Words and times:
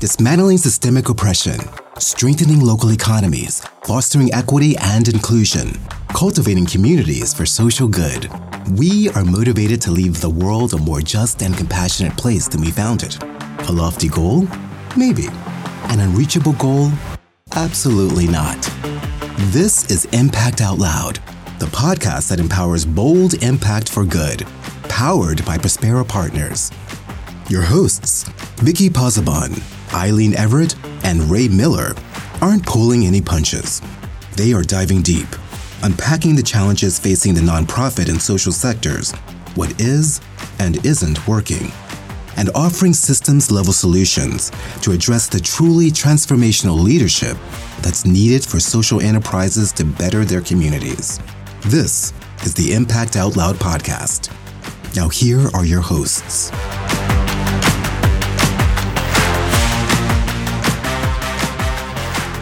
dismantling 0.00 0.56
systemic 0.56 1.10
oppression, 1.10 1.60
strengthening 1.98 2.60
local 2.60 2.90
economies, 2.90 3.60
fostering 3.84 4.32
equity 4.32 4.74
and 4.78 5.06
inclusion, 5.08 5.78
cultivating 6.08 6.64
communities 6.64 7.34
for 7.34 7.44
social 7.44 7.86
good. 7.86 8.30
We 8.78 9.10
are 9.10 9.26
motivated 9.26 9.82
to 9.82 9.90
leave 9.90 10.22
the 10.22 10.30
world 10.30 10.72
a 10.72 10.78
more 10.78 11.02
just 11.02 11.42
and 11.42 11.54
compassionate 11.54 12.16
place 12.16 12.48
than 12.48 12.62
we 12.62 12.70
found 12.70 13.02
it. 13.02 13.22
A 13.68 13.72
lofty 13.72 14.08
goal? 14.08 14.48
Maybe. 14.96 15.26
An 15.90 16.00
unreachable 16.00 16.54
goal? 16.54 16.90
Absolutely 17.52 18.26
not. 18.26 18.62
This 19.52 19.90
is 19.90 20.06
Impact 20.06 20.62
Out 20.62 20.78
Loud, 20.78 21.16
the 21.58 21.66
podcast 21.66 22.30
that 22.30 22.40
empowers 22.40 22.86
bold 22.86 23.34
impact 23.42 23.90
for 23.90 24.06
good, 24.06 24.46
powered 24.84 25.44
by 25.44 25.58
Prospera 25.58 26.08
Partners. 26.08 26.70
Your 27.50 27.62
hosts, 27.62 28.22
Vicky 28.60 28.88
Pozzebon, 28.88 29.60
Eileen 29.94 30.34
Everett, 30.34 30.74
and 31.04 31.22
Ray 31.30 31.48
Miller, 31.48 31.94
aren't 32.40 32.66
pulling 32.66 33.06
any 33.06 33.20
punches. 33.20 33.82
They 34.36 34.52
are 34.52 34.62
diving 34.62 35.02
deep, 35.02 35.28
unpacking 35.82 36.36
the 36.36 36.42
challenges 36.42 36.98
facing 36.98 37.34
the 37.34 37.40
nonprofit 37.40 38.08
and 38.08 38.20
social 38.20 38.52
sectors, 38.52 39.12
what 39.54 39.80
is 39.80 40.20
and 40.58 40.84
isn't 40.86 41.26
working, 41.26 41.72
and 42.36 42.50
offering 42.54 42.94
systems 42.94 43.50
level 43.50 43.72
solutions 43.72 44.50
to 44.82 44.92
address 44.92 45.28
the 45.28 45.40
truly 45.40 45.90
transformational 45.90 46.80
leadership 46.80 47.36
that's 47.82 48.06
needed 48.06 48.44
for 48.44 48.60
social 48.60 49.00
enterprises 49.00 49.72
to 49.72 49.84
better 49.84 50.24
their 50.24 50.40
communities. 50.40 51.18
This 51.66 52.12
is 52.44 52.54
the 52.54 52.72
Impact 52.72 53.16
Out 53.16 53.36
Loud 53.36 53.56
podcast. 53.56 54.34
Now, 54.96 55.08
here 55.08 55.48
are 55.54 55.64
your 55.64 55.80
hosts. 55.80 56.50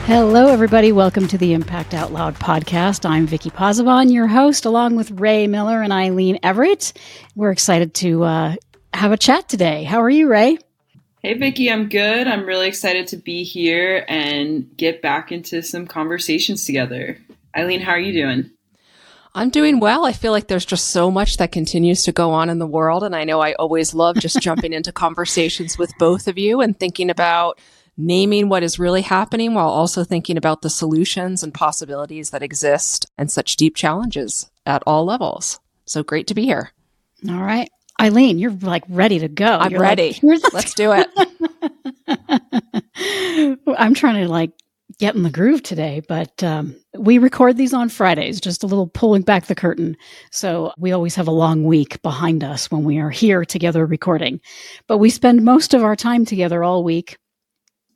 Hello, 0.09 0.47
everybody. 0.47 0.91
Welcome 0.91 1.29
to 1.29 1.37
the 1.37 1.53
Impact 1.53 1.93
Out 1.93 2.15
Loud 2.15 2.35
podcast. 2.37 3.05
I'm 3.05 3.27
Vicky 3.27 3.51
Pozzebon, 3.51 4.11
your 4.11 4.27
host, 4.27 4.65
along 4.65 4.97
with 4.97 5.11
Ray 5.11 5.47
Miller 5.47 5.83
and 5.83 5.93
Eileen 5.93 6.39
Everett. 6.43 6.95
We're 7.37 7.51
excited 7.51 7.93
to 7.97 8.25
uh, 8.25 8.57
have 8.95 9.13
a 9.13 9.19
chat 9.19 9.51
today. 9.51 9.85
How 9.85 10.01
are 10.01 10.09
you, 10.09 10.27
Ray? 10.27 10.57
Hey, 11.23 11.35
Vicky. 11.35 11.71
I'm 11.71 11.91
good. 11.91 12.27
I'm 12.27 12.47
really 12.47 12.69
excited 12.69 13.09
to 13.09 13.19
be 13.19 13.45
here 13.45 14.07
and 14.09 14.75
get 14.79 15.03
back 15.03 15.31
into 15.31 15.63
some 15.63 15.87
conversations 15.87 16.65
together. 16.65 17.19
Eileen, 17.55 17.83
how 17.83 17.93
are 17.93 18.01
you 18.01 18.15
doing? 18.15 18.51
I'm 19.35 19.51
doing 19.51 19.79
well. 19.79 20.07
I 20.07 20.13
feel 20.13 20.33
like 20.33 20.49
there's 20.49 20.65
just 20.65 20.89
so 20.89 21.11
much 21.11 21.37
that 21.37 21.53
continues 21.53 22.03
to 22.05 22.13
go 22.13 22.31
on 22.31 22.49
in 22.49 22.59
the 22.59 22.67
world. 22.67 23.05
And 23.05 23.15
I 23.15 23.25
know 23.25 23.41
I 23.41 23.53
always 23.53 23.93
love 23.93 24.17
just 24.17 24.41
jumping 24.41 24.73
into 24.73 24.91
conversations 24.91 25.77
with 25.77 25.93
both 25.99 26.29
of 26.29 26.39
you 26.39 26.63
and 26.63 26.81
thinking 26.81 27.11
about 27.11 27.61
naming 27.99 28.49
what 28.49 28.63
is 28.63 28.79
really 28.79 29.03
happening 29.03 29.53
while 29.53 29.69
also 29.69 30.05
thinking 30.05 30.37
about 30.37 30.63
the 30.63 30.71
solutions 30.71 31.43
and 31.43 31.53
possibilities 31.53 32.31
that 32.31 32.43
exist 32.43 33.07
and 33.19 33.31
such 33.31 33.57
deep 33.57 33.75
challenges 33.75 34.49
at 34.65 34.83
all 34.87 35.05
levels. 35.05 35.59
So 35.85 36.05
great 36.05 36.29
to 36.29 36.35
be 36.35 36.45
here. 36.45 36.71
All 37.29 37.43
right. 37.43 37.69
Eileen, 38.01 38.39
you're 38.39 38.53
like 38.53 38.85
ready 38.89 39.19
to 39.19 39.29
go. 39.29 39.59
I'm 39.59 39.73
you're 39.73 39.81
ready. 39.81 40.17
Like, 40.23 40.53
Let's 40.53 40.75
do 40.75 40.93
it. 40.93 41.09
I'm 43.77 43.95
trying 43.95 44.23
to 44.23 44.29
like 44.29 44.53
get 44.99 45.17
in 45.17 45.25
the 45.25 45.31
groove 45.31 45.63
today, 45.63 46.03
but 46.09 46.43
um, 46.45 46.77
we 46.97 47.19
record 47.19 47.57
these 47.57 47.75
on 47.75 47.89
Fridays, 47.89 48.41
just 48.41 48.63
a 48.63 48.67
little 48.67 48.87
pulling 48.87 49.23
back 49.23 49.47
the 49.47 49.55
curtain. 49.55 49.97
So 50.31 50.73
we 50.79 50.93
always 50.93 51.17
have 51.17 51.29
a 51.29 51.33
long 51.33 51.65
week 51.65 52.01
behind 52.03 52.45
us 52.45 52.71
when 52.71 52.85
we 52.85 52.99
are 52.99 53.11
here 53.11 53.45
together 53.45 53.85
recording. 53.85 54.41
But 54.87 54.99
we 54.99 55.11
spend 55.11 55.45
most 55.45 55.75
of 55.75 55.83
our 55.83 55.97
time 55.97 56.25
together 56.25 56.63
all 56.63 56.85
week 56.85 57.17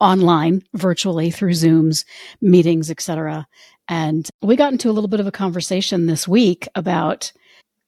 online 0.03 0.63
virtually 0.75 1.31
through 1.31 1.53
Zooms, 1.53 2.05
meetings, 2.41 2.91
etc. 2.91 3.47
And 3.89 4.29
we 4.43 4.57
got 4.57 4.73
into 4.73 4.91
a 4.91 4.93
little 4.93 5.09
bit 5.09 5.21
of 5.21 5.27
a 5.27 5.33
conversation 5.33 6.07
this 6.07 6.29
week 6.29 6.69
about 6.75 7.33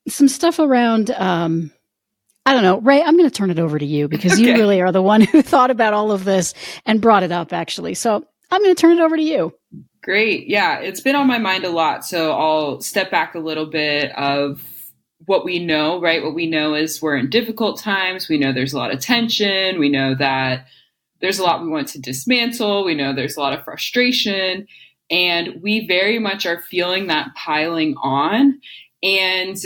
some 0.08 0.28
stuff 0.28 0.58
around 0.58 1.10
um, 1.12 1.70
I 2.47 2.53
don't 2.53 2.62
know, 2.62 2.80
Ray. 2.80 3.03
I'm 3.03 3.16
going 3.16 3.28
to 3.28 3.34
turn 3.34 3.50
it 3.50 3.58
over 3.58 3.78
to 3.78 3.86
you 3.86 4.06
because 4.06 4.34
okay. 4.34 4.42
you 4.42 4.53
really 4.53 4.80
are 4.82 4.92
the 4.92 5.03
one 5.03 5.22
who 5.22 5.41
thought 5.42 5.70
about 5.70 5.94
all 5.94 6.12
of 6.12 6.24
this 6.24 6.53
and 6.84 7.00
brought 7.00 7.22
it 7.22 7.32
up, 7.32 7.53
actually. 7.53 7.94
So 7.94 8.24
I'm 8.50 8.62
going 8.62 8.74
to 8.74 8.80
turn 8.80 8.98
it 8.98 9.03
over 9.03 9.16
to 9.16 9.22
you. 9.22 9.54
Great. 10.03 10.47
Yeah, 10.47 10.80
it's 10.80 11.00
been 11.00 11.16
on 11.16 11.26
my 11.26 11.38
mind 11.38 11.64
a 11.64 11.70
lot. 11.70 12.04
So 12.04 12.32
I'll 12.32 12.80
step 12.82 13.10
back 13.10 13.34
a 13.34 13.38
little 13.38 13.64
bit 13.64 14.12
of 14.16 14.62
what 15.24 15.47
we 15.47 15.64
know, 15.64 15.98
right? 15.98 16.22
What 16.22 16.34
we 16.34 16.47
know 16.47 16.74
is 16.74 17.00
we're 17.00 17.16
in 17.16 17.30
difficult 17.30 17.78
times. 17.78 18.28
We 18.28 18.36
know 18.36 18.53
there's 18.53 18.74
a 18.74 18.78
lot 18.78 18.92
of 18.92 19.00
tension. 19.00 19.80
We 19.80 19.88
know 19.88 20.14
that 20.16 20.66
there's 21.24 21.38
a 21.38 21.42
lot 21.42 21.62
we 21.62 21.68
want 21.68 21.88
to 21.88 21.98
dismantle. 21.98 22.84
We 22.84 22.94
know 22.94 23.14
there's 23.14 23.36
a 23.36 23.40
lot 23.40 23.58
of 23.58 23.64
frustration. 23.64 24.66
And 25.10 25.62
we 25.62 25.86
very 25.86 26.18
much 26.18 26.44
are 26.44 26.60
feeling 26.60 27.06
that 27.06 27.34
piling 27.34 27.94
on. 28.02 28.60
And 29.02 29.56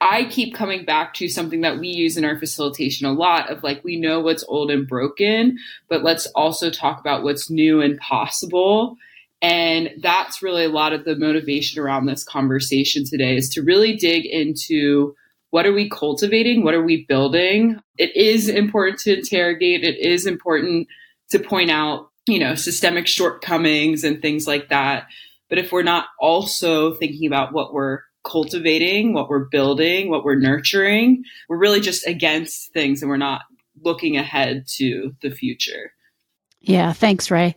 I 0.00 0.24
keep 0.24 0.54
coming 0.54 0.86
back 0.86 1.12
to 1.14 1.28
something 1.28 1.60
that 1.60 1.78
we 1.78 1.88
use 1.88 2.16
in 2.16 2.24
our 2.24 2.38
facilitation 2.38 3.06
a 3.06 3.12
lot 3.12 3.50
of 3.50 3.62
like, 3.62 3.84
we 3.84 4.00
know 4.00 4.20
what's 4.20 4.44
old 4.48 4.70
and 4.70 4.88
broken, 4.88 5.58
but 5.90 6.02
let's 6.02 6.26
also 6.34 6.70
talk 6.70 7.00
about 7.00 7.22
what's 7.22 7.50
new 7.50 7.82
and 7.82 7.98
possible. 7.98 8.96
And 9.42 9.90
that's 10.00 10.42
really 10.42 10.64
a 10.64 10.70
lot 10.70 10.94
of 10.94 11.04
the 11.04 11.16
motivation 11.16 11.82
around 11.82 12.06
this 12.06 12.24
conversation 12.24 13.04
today 13.04 13.36
is 13.36 13.50
to 13.50 13.62
really 13.62 13.94
dig 13.94 14.24
into 14.24 15.14
what 15.54 15.66
are 15.66 15.72
we 15.72 15.88
cultivating? 15.88 16.64
What 16.64 16.74
are 16.74 16.82
we 16.82 17.06
building? 17.06 17.78
It 17.96 18.16
is 18.16 18.48
important 18.48 18.98
to 19.02 19.16
interrogate. 19.16 19.84
It 19.84 19.96
is 19.98 20.26
important 20.26 20.88
to 21.30 21.38
point 21.38 21.70
out, 21.70 22.10
you 22.26 22.40
know, 22.40 22.56
systemic 22.56 23.06
shortcomings 23.06 24.02
and 24.02 24.20
things 24.20 24.48
like 24.48 24.70
that. 24.70 25.06
But 25.48 25.58
if 25.58 25.70
we're 25.70 25.84
not 25.84 26.06
also 26.18 26.94
thinking 26.94 27.28
about 27.28 27.52
what 27.52 27.72
we're 27.72 28.00
cultivating, 28.24 29.12
what 29.12 29.28
we're 29.28 29.44
building, 29.44 30.10
what 30.10 30.24
we're 30.24 30.34
nurturing, 30.34 31.22
we're 31.48 31.56
really 31.56 31.80
just 31.80 32.04
against 32.04 32.72
things 32.72 33.00
and 33.00 33.08
we're 33.08 33.16
not 33.16 33.42
looking 33.80 34.16
ahead 34.16 34.64
to 34.78 35.14
the 35.22 35.30
future. 35.30 35.92
Yeah, 36.62 36.92
thanks, 36.92 37.30
Ray. 37.30 37.54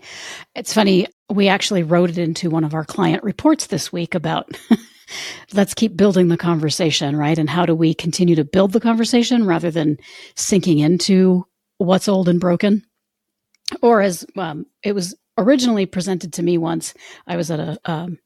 It's 0.53 0.71
funny. 0.71 1.07
We 1.31 1.47
actually 1.47 1.81
wrote 1.81 2.11
it 2.11 2.19
into 2.19 2.51
one 2.51 2.63
of 2.63 2.75
our 2.75 2.85
client 2.85 3.23
reports 3.23 3.65
this 3.65 3.91
week 3.91 4.13
about 4.13 4.55
let's 5.53 5.73
keep 5.73 5.95
building 5.95 6.28
the 6.28 6.38
conversation, 6.38 7.16
right? 7.16 7.38
And 7.38 7.50
how 7.50 7.66
do 7.66 7.75
we 7.75 7.94
continue 7.94 8.35
to 8.35 8.45
build 8.45 8.73
the 8.73 8.79
conversation 8.79 9.45
rather 9.45 9.72
than 9.72 9.97
sinking 10.35 10.79
into 10.79 11.45
what's 11.78 12.07
old 12.07 12.29
and 12.29 12.40
broken? 12.40 12.84
Or 13.81 14.01
as 14.01 14.25
um, 14.38 14.66
it 14.84 14.94
was 14.94 15.16
originally 15.38 15.85
presented 15.85 16.34
to 16.34 16.44
me 16.44 16.57
once, 16.57 16.94
I 17.28 17.35
was 17.35 17.51
at 17.51 17.59
a, 17.59 17.79
um, 17.85 18.19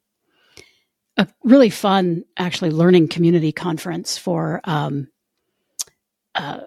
a 1.17 1.27
really 1.43 1.69
fun, 1.69 2.23
actually, 2.37 2.71
learning 2.71 3.09
community 3.09 3.51
conference 3.51 4.17
for 4.17 4.61
um, 4.63 5.07
uh, 6.35 6.61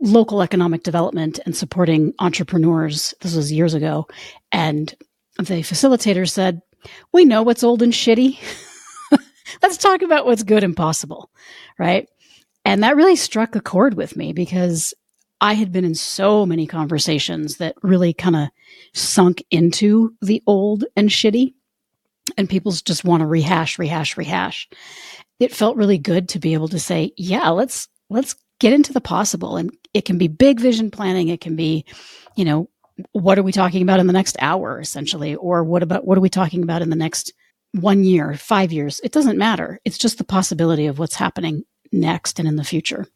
local 0.00 0.42
economic 0.42 0.82
development 0.82 1.38
and 1.44 1.56
supporting 1.56 2.12
entrepreneurs. 2.18 3.14
This 3.20 3.36
was 3.36 3.52
years 3.52 3.74
ago. 3.74 4.08
And 4.50 4.94
the 5.38 5.62
facilitator 5.62 6.28
said, 6.28 6.62
We 7.12 7.24
know 7.24 7.42
what's 7.42 7.62
old 7.64 7.82
and 7.82 7.92
shitty. 7.92 8.38
let's 9.62 9.76
talk 9.76 10.02
about 10.02 10.26
what's 10.26 10.42
good 10.42 10.64
and 10.64 10.76
possible, 10.76 11.30
right? 11.78 12.08
And 12.64 12.82
that 12.82 12.96
really 12.96 13.16
struck 13.16 13.54
a 13.54 13.60
chord 13.60 13.94
with 13.94 14.16
me 14.16 14.32
because 14.32 14.94
I 15.40 15.52
had 15.54 15.72
been 15.72 15.84
in 15.84 15.94
so 15.94 16.46
many 16.46 16.66
conversations 16.66 17.58
that 17.58 17.76
really 17.82 18.12
kind 18.12 18.36
of 18.36 18.48
sunk 18.94 19.44
into 19.50 20.14
the 20.22 20.42
old 20.46 20.84
and 20.96 21.10
shitty, 21.10 21.54
and 22.36 22.48
people 22.48 22.72
just 22.72 23.04
want 23.04 23.20
to 23.20 23.26
rehash, 23.26 23.78
rehash, 23.78 24.16
rehash. 24.16 24.68
It 25.38 25.54
felt 25.54 25.76
really 25.76 25.98
good 25.98 26.30
to 26.30 26.38
be 26.38 26.54
able 26.54 26.68
to 26.68 26.78
say, 26.78 27.12
yeah, 27.16 27.50
let's 27.50 27.88
let's 28.08 28.34
get 28.58 28.72
into 28.72 28.92
the 28.92 29.00
possible, 29.00 29.56
and 29.56 29.70
it 29.92 30.04
can 30.06 30.18
be 30.18 30.28
big 30.28 30.58
vision 30.58 30.90
planning. 30.90 31.28
It 31.28 31.42
can 31.42 31.54
be, 31.54 31.84
you 32.34 32.44
know, 32.44 32.70
what 33.12 33.38
are 33.38 33.42
we 33.42 33.52
talking 33.52 33.82
about 33.82 34.00
in 34.00 34.06
the 34.06 34.12
next 34.14 34.36
hour, 34.40 34.80
essentially, 34.80 35.34
or 35.34 35.62
what 35.62 35.82
about 35.82 36.06
what 36.06 36.16
are 36.16 36.22
we 36.22 36.30
talking 36.30 36.62
about 36.62 36.82
in 36.82 36.88
the 36.90 36.96
next 36.96 37.32
one 37.80 38.04
year, 38.04 38.34
five 38.34 38.72
years, 38.72 39.00
it 39.04 39.12
doesn't 39.12 39.38
matter. 39.38 39.80
It's 39.84 39.98
just 39.98 40.18
the 40.18 40.24
possibility 40.24 40.86
of 40.86 40.98
what's 40.98 41.16
happening 41.16 41.64
next 41.92 42.38
and 42.38 42.48
in 42.48 42.56
the 42.56 42.64
future. 42.64 43.06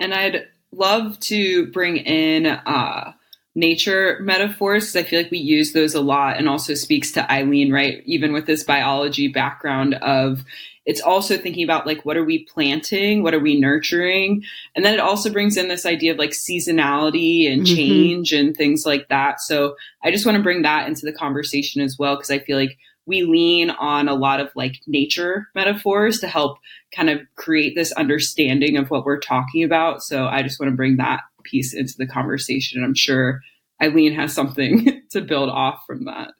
And 0.00 0.14
I'd 0.14 0.46
love 0.72 1.18
to 1.20 1.70
bring 1.72 1.96
in 1.96 2.46
uh, 2.46 3.12
nature 3.54 4.18
metaphors 4.20 4.84
because 4.84 4.96
I 4.96 5.08
feel 5.08 5.22
like 5.22 5.30
we 5.30 5.38
use 5.38 5.72
those 5.72 5.94
a 5.94 6.00
lot 6.00 6.36
and 6.36 6.48
also 6.48 6.74
speaks 6.74 7.12
to 7.12 7.30
Eileen, 7.30 7.72
right? 7.72 8.02
Even 8.04 8.32
with 8.32 8.46
this 8.46 8.64
biology 8.64 9.28
background 9.28 9.94
of 9.94 10.44
it's 10.86 11.00
also 11.00 11.38
thinking 11.38 11.64
about 11.64 11.86
like 11.86 12.04
what 12.04 12.16
are 12.16 12.24
we 12.24 12.44
planting 12.44 13.22
what 13.22 13.34
are 13.34 13.40
we 13.40 13.58
nurturing 13.58 14.42
and 14.74 14.84
then 14.84 14.94
it 14.94 15.00
also 15.00 15.30
brings 15.32 15.56
in 15.56 15.68
this 15.68 15.86
idea 15.86 16.12
of 16.12 16.18
like 16.18 16.30
seasonality 16.30 17.50
and 17.50 17.62
mm-hmm. 17.62 17.74
change 17.74 18.30
mm-hmm. 18.30 18.48
and 18.48 18.56
things 18.56 18.84
like 18.84 19.08
that 19.08 19.40
so 19.40 19.74
i 20.02 20.10
just 20.10 20.26
want 20.26 20.36
to 20.36 20.42
bring 20.42 20.62
that 20.62 20.86
into 20.86 21.06
the 21.06 21.12
conversation 21.12 21.80
as 21.80 21.96
well 21.98 22.16
because 22.16 22.30
i 22.30 22.38
feel 22.38 22.58
like 22.58 22.78
we 23.06 23.22
lean 23.22 23.70
on 23.70 24.08
a 24.08 24.14
lot 24.14 24.40
of 24.40 24.50
like 24.54 24.80
nature 24.86 25.48
metaphors 25.54 26.20
to 26.20 26.26
help 26.26 26.58
kind 26.94 27.10
of 27.10 27.20
create 27.36 27.74
this 27.74 27.92
understanding 27.92 28.76
of 28.76 28.90
what 28.90 29.04
we're 29.04 29.18
talking 29.18 29.62
about. 29.62 30.02
So 30.02 30.26
I 30.26 30.42
just 30.42 30.58
want 30.58 30.70
to 30.70 30.76
bring 30.76 30.96
that 30.96 31.20
piece 31.42 31.74
into 31.74 31.94
the 31.98 32.06
conversation. 32.06 32.82
I'm 32.82 32.94
sure 32.94 33.40
Eileen 33.82 34.14
has 34.14 34.32
something 34.32 35.02
to 35.10 35.20
build 35.20 35.50
off 35.50 35.82
from 35.86 36.06
that. 36.06 36.32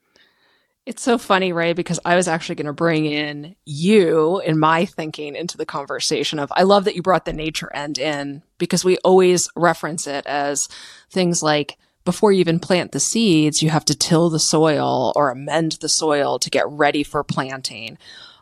It's 0.85 1.01
so 1.01 1.17
funny, 1.17 1.51
Ray, 1.51 1.73
because 1.73 1.99
I 2.05 2.15
was 2.15 2.27
actually 2.27 2.55
going 2.55 2.67
to 2.67 2.73
bring 2.73 3.07
in 3.07 3.55
you 3.65 4.39
in 4.41 4.59
my 4.59 4.85
thinking 4.85 5.35
into 5.35 5.57
the 5.57 5.65
conversation 5.65 6.37
of 6.37 6.51
I 6.55 6.61
love 6.61 6.85
that 6.85 6.95
you 6.95 7.01
brought 7.01 7.25
the 7.25 7.33
nature 7.33 7.73
end 7.73 7.97
in 7.97 8.43
because 8.59 8.85
we 8.85 8.97
always 8.97 9.49
reference 9.55 10.05
it 10.05 10.27
as 10.27 10.69
things 11.09 11.41
like 11.41 11.77
before 12.05 12.31
you 12.31 12.39
even 12.39 12.59
plant 12.59 12.91
the 12.91 12.99
seeds, 12.99 13.61
you 13.61 13.69
have 13.71 13.85
to 13.85 13.95
till 13.95 14.29
the 14.29 14.39
soil 14.39 15.11
or 15.15 15.31
amend 15.31 15.73
the 15.81 15.89
soil 15.89 16.39
to 16.39 16.49
get 16.49 16.69
ready 16.69 17.03
for 17.03 17.23
planting. 17.23 17.97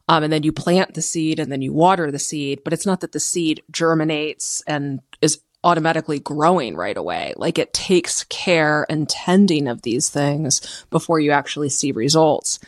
Um, 0.10 0.24
and 0.24 0.33
then 0.33 0.44
you 0.44 0.51
plant 0.51 0.94
the 0.94 1.01
seed 1.01 1.39
and 1.39 1.51
then 1.51 1.62
you 1.62 1.71
water 1.71 2.12
the 2.12 2.19
seed, 2.19 2.62
but 2.63 2.74
it's 2.74 2.86
not 2.86 3.00
that 3.00 3.13
the 3.13 3.21
seed 3.21 3.63
germinates 3.71 4.62
and 4.68 5.00
is 5.21 5.39
automatically 5.63 6.19
growing 6.19 6.75
right 6.75 6.98
away. 6.98 7.33
Like 7.38 7.57
it 7.57 7.74
takes 7.74 8.25
care 8.25 8.86
and 8.89 9.07
tending 9.07 9.69
of 9.69 9.81
these 9.81 10.09
things 10.09 10.86
before 10.89 11.21
you 11.21 11.31
actually 11.31 11.69
see 11.69 11.94
results. 11.94 12.59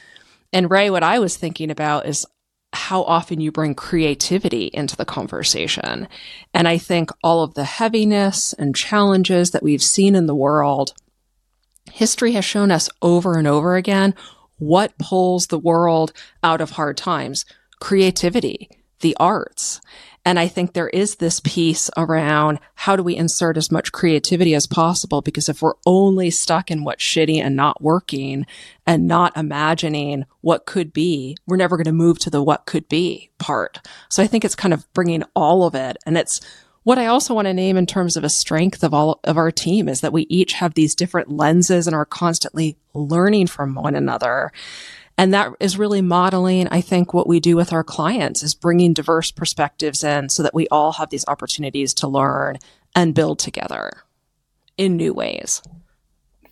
And 0.53 0.71
Ray, 0.71 0.89
what 0.89 1.03
I 1.03 1.19
was 1.19 1.35
thinking 1.35 1.69
about 1.69 2.05
is 2.05 2.25
how 2.75 3.03
often 3.03 3.39
you 3.39 3.51
bring 3.51 3.73
creativity 3.73 4.69
into 4.73 4.95
the 4.95 5.05
conversation. 5.05 6.07
And 6.53 6.67
I 6.67 6.77
think 6.77 7.09
all 7.23 7.43
of 7.43 7.53
the 7.53 7.63
heaviness 7.63 8.53
and 8.53 8.75
challenges 8.75 9.51
that 9.51 9.63
we've 9.63 9.83
seen 9.83 10.15
in 10.15 10.27
the 10.27 10.35
world, 10.35 10.93
history 11.91 12.33
has 12.33 12.45
shown 12.45 12.71
us 12.71 12.89
over 13.01 13.37
and 13.37 13.47
over 13.47 13.75
again 13.75 14.13
what 14.57 14.97
pulls 14.97 15.47
the 15.47 15.59
world 15.59 16.13
out 16.43 16.61
of 16.61 16.71
hard 16.71 16.97
times 16.97 17.45
creativity, 17.79 18.69
the 19.01 19.15
arts. 19.19 19.81
And 20.25 20.39
I 20.39 20.47
think 20.47 20.73
there 20.73 20.89
is 20.89 21.15
this 21.15 21.39
piece 21.39 21.91
around 21.95 22.59
how 22.73 22.95
do 22.95 23.03
we 23.03 23.15
insert 23.15 23.57
as 23.57 23.71
much 23.71 23.91
creativity 23.91 24.55
as 24.55 24.65
possible? 24.65 25.21
Because 25.21 25.47
if 25.47 25.61
we're 25.61 25.75
only 25.85 26.31
stuck 26.31 26.71
in 26.71 26.83
what's 26.83 27.03
shitty 27.03 27.39
and 27.39 27.55
not 27.55 27.81
working 27.81 28.47
and 28.87 29.07
not 29.07 29.37
imagining 29.37 30.25
what 30.41 30.65
could 30.65 30.91
be, 30.91 31.37
we're 31.45 31.57
never 31.57 31.77
going 31.77 31.85
to 31.85 31.91
move 31.91 32.17
to 32.19 32.31
the 32.31 32.41
what 32.41 32.65
could 32.65 32.89
be 32.89 33.29
part. 33.37 33.87
So 34.09 34.23
I 34.23 34.27
think 34.27 34.43
it's 34.43 34.55
kind 34.55 34.73
of 34.73 34.91
bringing 34.93 35.23
all 35.35 35.63
of 35.63 35.75
it. 35.75 35.97
And 36.07 36.17
it's 36.17 36.41
what 36.81 36.97
I 36.97 37.05
also 37.07 37.33
want 37.33 37.47
to 37.47 37.53
name 37.53 37.77
in 37.77 37.85
terms 37.85 38.17
of 38.17 38.23
a 38.23 38.29
strength 38.29 38.83
of 38.83 38.93
all 38.93 39.19
of 39.23 39.37
our 39.37 39.51
team 39.51 39.87
is 39.87 40.01
that 40.01 40.13
we 40.13 40.23
each 40.23 40.53
have 40.53 40.73
these 40.73 40.95
different 40.95 41.31
lenses 41.31 41.87
and 41.87 41.95
are 41.95 42.05
constantly 42.05 42.77
learning 42.93 43.47
from 43.47 43.75
one 43.75 43.95
another. 43.95 44.51
And 45.17 45.33
that 45.33 45.53
is 45.59 45.77
really 45.77 46.01
modeling, 46.01 46.67
I 46.69 46.81
think, 46.81 47.13
what 47.13 47.27
we 47.27 47.39
do 47.39 47.55
with 47.55 47.71
our 47.71 47.83
clients 47.83 48.43
is 48.43 48.53
bringing 48.53 48.93
diverse 48.93 49.31
perspectives 49.31 50.03
in 50.03 50.29
so 50.29 50.43
that 50.43 50.53
we 50.53 50.67
all 50.67 50.93
have 50.93 51.09
these 51.09 51.25
opportunities 51.27 51.93
to 51.95 52.07
learn 52.07 52.57
and 52.93 53.15
build 53.15 53.39
together 53.39 53.91
in 54.77 54.97
new 54.97 55.13
ways. 55.13 55.61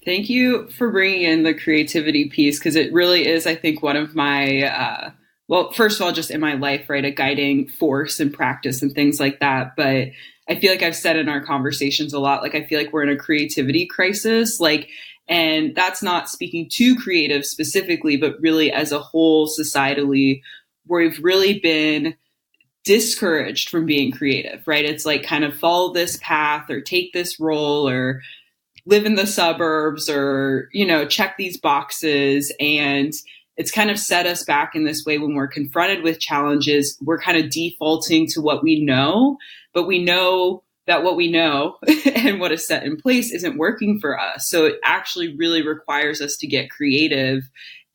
Thank 0.05 0.29
you 0.29 0.67
for 0.69 0.91
bringing 0.91 1.23
in 1.23 1.43
the 1.43 1.53
creativity 1.53 2.29
piece 2.29 2.59
because 2.59 2.75
it 2.75 2.93
really 2.93 3.27
is, 3.27 3.45
I 3.47 3.55
think, 3.55 3.81
one 3.81 3.95
of 3.95 4.15
my, 4.15 4.63
uh, 4.63 5.11
well, 5.47 5.71
first 5.71 5.99
of 5.99 6.05
all, 6.05 6.11
just 6.11 6.31
in 6.31 6.39
my 6.39 6.53
life, 6.53 6.89
right, 6.89 7.05
a 7.05 7.11
guiding 7.11 7.67
force 7.67 8.19
and 8.19 8.33
practice 8.33 8.81
and 8.81 8.93
things 8.93 9.19
like 9.19 9.39
that. 9.39 9.75
But 9.75 10.09
I 10.49 10.55
feel 10.55 10.71
like 10.71 10.83
I've 10.83 10.95
said 10.95 11.15
in 11.15 11.29
our 11.29 11.43
conversations 11.43 12.13
a 12.13 12.19
lot, 12.19 12.41
like, 12.41 12.55
I 12.55 12.63
feel 12.63 12.79
like 12.79 12.91
we're 12.91 13.03
in 13.03 13.09
a 13.09 13.17
creativity 13.17 13.85
crisis. 13.85 14.59
Like, 14.59 14.89
and 15.27 15.75
that's 15.75 16.03
not 16.03 16.29
speaking 16.29 16.67
to 16.73 16.95
creative 16.95 17.45
specifically, 17.45 18.17
but 18.17 18.39
really 18.41 18.71
as 18.71 18.91
a 18.91 18.99
whole 18.99 19.47
societally, 19.47 20.41
where 20.85 21.03
we've 21.03 21.23
really 21.23 21.59
been 21.59 22.15
discouraged 22.83 23.69
from 23.69 23.85
being 23.85 24.11
creative, 24.11 24.67
right? 24.67 24.85
It's 24.85 25.05
like 25.05 25.23
kind 25.23 25.45
of 25.45 25.55
follow 25.55 25.93
this 25.93 26.17
path 26.21 26.69
or 26.69 26.81
take 26.81 27.13
this 27.13 27.39
role 27.39 27.87
or 27.87 28.21
live 28.85 29.05
in 29.05 29.15
the 29.15 29.25
suburbs 29.25 30.09
or, 30.09 30.67
you 30.73 30.85
know, 30.85 31.05
check 31.05 31.37
these 31.37 31.57
boxes. 31.57 32.53
And 32.59 33.13
it's 33.55 33.71
kind 33.71 33.89
of 33.89 33.97
set 33.97 34.25
us 34.25 34.43
back 34.43 34.75
in 34.75 34.83
this 34.83 35.05
way 35.05 35.17
when 35.17 35.35
we're 35.35 35.47
confronted 35.47 36.03
with 36.03 36.19
challenges. 36.19 36.97
We're 37.01 37.21
kind 37.21 37.37
of 37.37 37.49
defaulting 37.49 38.27
to 38.31 38.41
what 38.41 38.63
we 38.63 38.83
know, 38.83 39.37
but 39.73 39.87
we 39.87 40.03
know 40.03 40.63
that 40.85 41.03
what 41.03 41.15
we 41.15 41.31
know 41.31 41.77
and 42.15 42.39
what 42.39 42.51
is 42.51 42.67
set 42.67 42.83
in 42.83 42.97
place 42.97 43.31
isn't 43.31 43.57
working 43.57 43.99
for 43.99 44.19
us. 44.19 44.49
So 44.49 44.65
it 44.65 44.79
actually 44.83 45.35
really 45.35 45.65
requires 45.65 46.21
us 46.21 46.37
to 46.37 46.47
get 46.47 46.69
creative. 46.69 47.43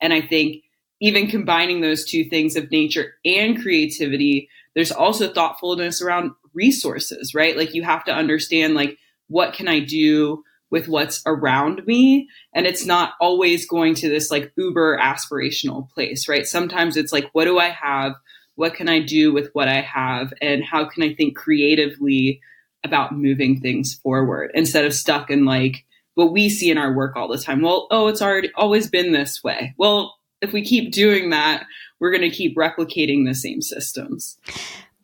And 0.00 0.12
I 0.12 0.20
think 0.20 0.62
even 1.00 1.29
combining 1.29 1.81
those 1.81 2.05
two 2.05 2.25
things 2.25 2.56
of 2.56 2.70
nature 2.70 3.14
and 3.25 3.61
creativity, 3.61 4.49
there's 4.75 4.90
also 4.90 5.32
thoughtfulness 5.32 6.02
around 6.02 6.32
resources, 6.55 7.35
right? 7.35 7.56
Like 7.56 7.75
you 7.75 7.82
have 7.82 8.05
to 8.05 8.12
understand 8.12 8.75
like 8.75 8.99
what 9.29 9.52
can 9.52 9.69
I 9.69 9.81
do 9.81 10.43
with 10.70 10.88
what's 10.88 11.23
around 11.25 11.87
me 11.87 12.29
and 12.52 12.67
it's 12.67 12.84
not 12.84 13.14
always 13.20 13.67
going 13.67 13.94
to 13.94 14.08
this 14.08 14.31
like 14.31 14.52
uber 14.56 14.99
aspirational 14.99 15.88
place, 15.91 16.29
right? 16.29 16.46
Sometimes 16.46 16.96
it's 16.96 17.12
like 17.12 17.29
what 17.32 17.44
do 17.44 17.58
I 17.58 17.69
have? 17.69 18.14
What 18.56 18.75
can 18.75 18.88
I 18.88 19.00
do 19.00 19.32
with 19.32 19.50
what 19.52 19.69
I 19.69 19.81
have 19.81 20.32
and 20.43 20.64
how 20.64 20.84
can 20.84 21.02
I 21.02 21.14
think 21.14 21.37
creatively 21.37 22.41
about 22.85 23.17
moving 23.17 23.61
things 23.61 23.95
forward 23.95 24.51
instead 24.55 24.85
of 24.85 24.95
stuck 24.95 25.31
in 25.31 25.45
like 25.45 25.85
what 26.15 26.33
we 26.33 26.49
see 26.49 26.71
in 26.71 26.79
our 26.79 26.93
work 26.93 27.17
all 27.17 27.29
the 27.29 27.39
time. 27.39 27.63
Well, 27.63 27.87
oh, 27.91 28.09
it's 28.09 28.23
already 28.23 28.51
always 28.55 28.89
been 28.89 29.13
this 29.13 29.43
way. 29.43 29.75
Well, 29.79 30.17
if 30.41 30.53
we 30.53 30.65
keep 30.65 30.93
doing 30.93 31.31
that, 31.31 31.65
we're 32.01 32.11
going 32.11 32.29
to 32.29 32.37
keep 32.37 32.57
replicating 32.57 33.27
the 33.27 33.35
same 33.35 33.61
systems. 33.61 34.39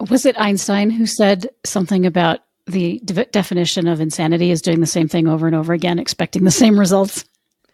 Was 0.08 0.26
it 0.26 0.40
Einstein 0.40 0.90
who 0.90 1.06
said 1.06 1.48
something 1.64 2.06
about 2.06 2.40
the 2.66 3.00
de- 3.04 3.26
definition 3.26 3.86
of 3.86 4.00
insanity 4.00 4.50
is 4.50 4.62
doing 4.62 4.80
the 4.80 4.86
same 4.86 5.08
thing 5.08 5.28
over 5.28 5.46
and 5.46 5.54
over 5.54 5.72
again, 5.72 5.98
expecting 5.98 6.44
the 6.44 6.50
same 6.50 6.78
results? 6.78 7.24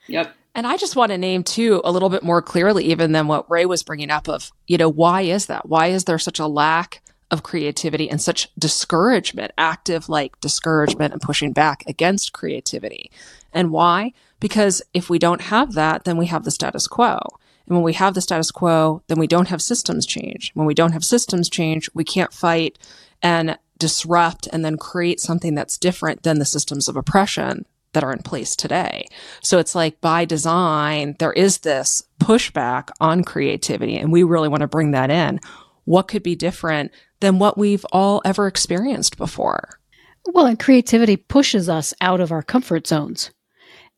Yep. 0.08 0.34
And 0.54 0.66
I 0.66 0.76
just 0.76 0.96
want 0.96 1.12
to 1.12 1.18
name 1.18 1.44
too 1.44 1.80
a 1.84 1.92
little 1.92 2.08
bit 2.08 2.22
more 2.22 2.42
clearly, 2.42 2.86
even 2.86 3.12
than 3.12 3.28
what 3.28 3.50
Ray 3.50 3.66
was 3.66 3.82
bringing 3.82 4.10
up 4.10 4.28
of, 4.28 4.50
you 4.66 4.78
know, 4.78 4.88
why 4.88 5.22
is 5.22 5.46
that? 5.46 5.68
Why 5.68 5.88
is 5.88 6.04
there 6.04 6.18
such 6.18 6.40
a 6.40 6.46
lack 6.46 7.02
of 7.30 7.42
creativity 7.42 8.10
and 8.10 8.20
such 8.20 8.48
discouragement, 8.58 9.52
active 9.56 10.08
like 10.08 10.40
discouragement 10.40 11.12
and 11.12 11.22
pushing 11.22 11.52
back 11.52 11.84
against 11.86 12.32
creativity. 12.32 13.10
And 13.52 13.70
why? 13.70 14.12
Because 14.40 14.82
if 14.94 15.10
we 15.10 15.18
don't 15.18 15.42
have 15.42 15.74
that, 15.74 16.04
then 16.04 16.16
we 16.16 16.26
have 16.26 16.44
the 16.44 16.50
status 16.50 16.86
quo. 16.88 17.18
And 17.66 17.76
when 17.76 17.84
we 17.84 17.92
have 17.92 18.14
the 18.14 18.20
status 18.20 18.50
quo, 18.50 19.02
then 19.06 19.18
we 19.18 19.26
don't 19.26 19.48
have 19.48 19.62
systems 19.62 20.06
change. 20.06 20.50
When 20.54 20.66
we 20.66 20.74
don't 20.74 20.92
have 20.92 21.04
systems 21.04 21.48
change, 21.48 21.88
we 21.94 22.04
can't 22.04 22.32
fight 22.32 22.78
and 23.22 23.58
disrupt 23.78 24.48
and 24.52 24.64
then 24.64 24.76
create 24.76 25.20
something 25.20 25.54
that's 25.54 25.78
different 25.78 26.22
than 26.22 26.38
the 26.38 26.44
systems 26.44 26.88
of 26.88 26.96
oppression 26.96 27.64
that 27.92 28.04
are 28.04 28.12
in 28.12 28.22
place 28.22 28.54
today. 28.54 29.06
So 29.42 29.58
it's 29.58 29.74
like 29.74 30.00
by 30.00 30.24
design, 30.24 31.16
there 31.18 31.32
is 31.32 31.58
this 31.58 32.04
pushback 32.20 32.90
on 33.00 33.24
creativity, 33.24 33.96
and 33.96 34.12
we 34.12 34.22
really 34.22 34.48
want 34.48 34.60
to 34.60 34.68
bring 34.68 34.92
that 34.92 35.10
in. 35.10 35.40
What 35.84 36.08
could 36.08 36.22
be 36.22 36.36
different 36.36 36.92
than 37.20 37.38
what 37.38 37.58
we've 37.58 37.84
all 37.92 38.22
ever 38.24 38.46
experienced 38.46 39.16
before. 39.16 39.80
Well, 40.26 40.46
and 40.46 40.58
creativity 40.58 41.16
pushes 41.16 41.68
us 41.68 41.94
out 42.00 42.20
of 42.20 42.32
our 42.32 42.42
comfort 42.42 42.86
zones. 42.86 43.30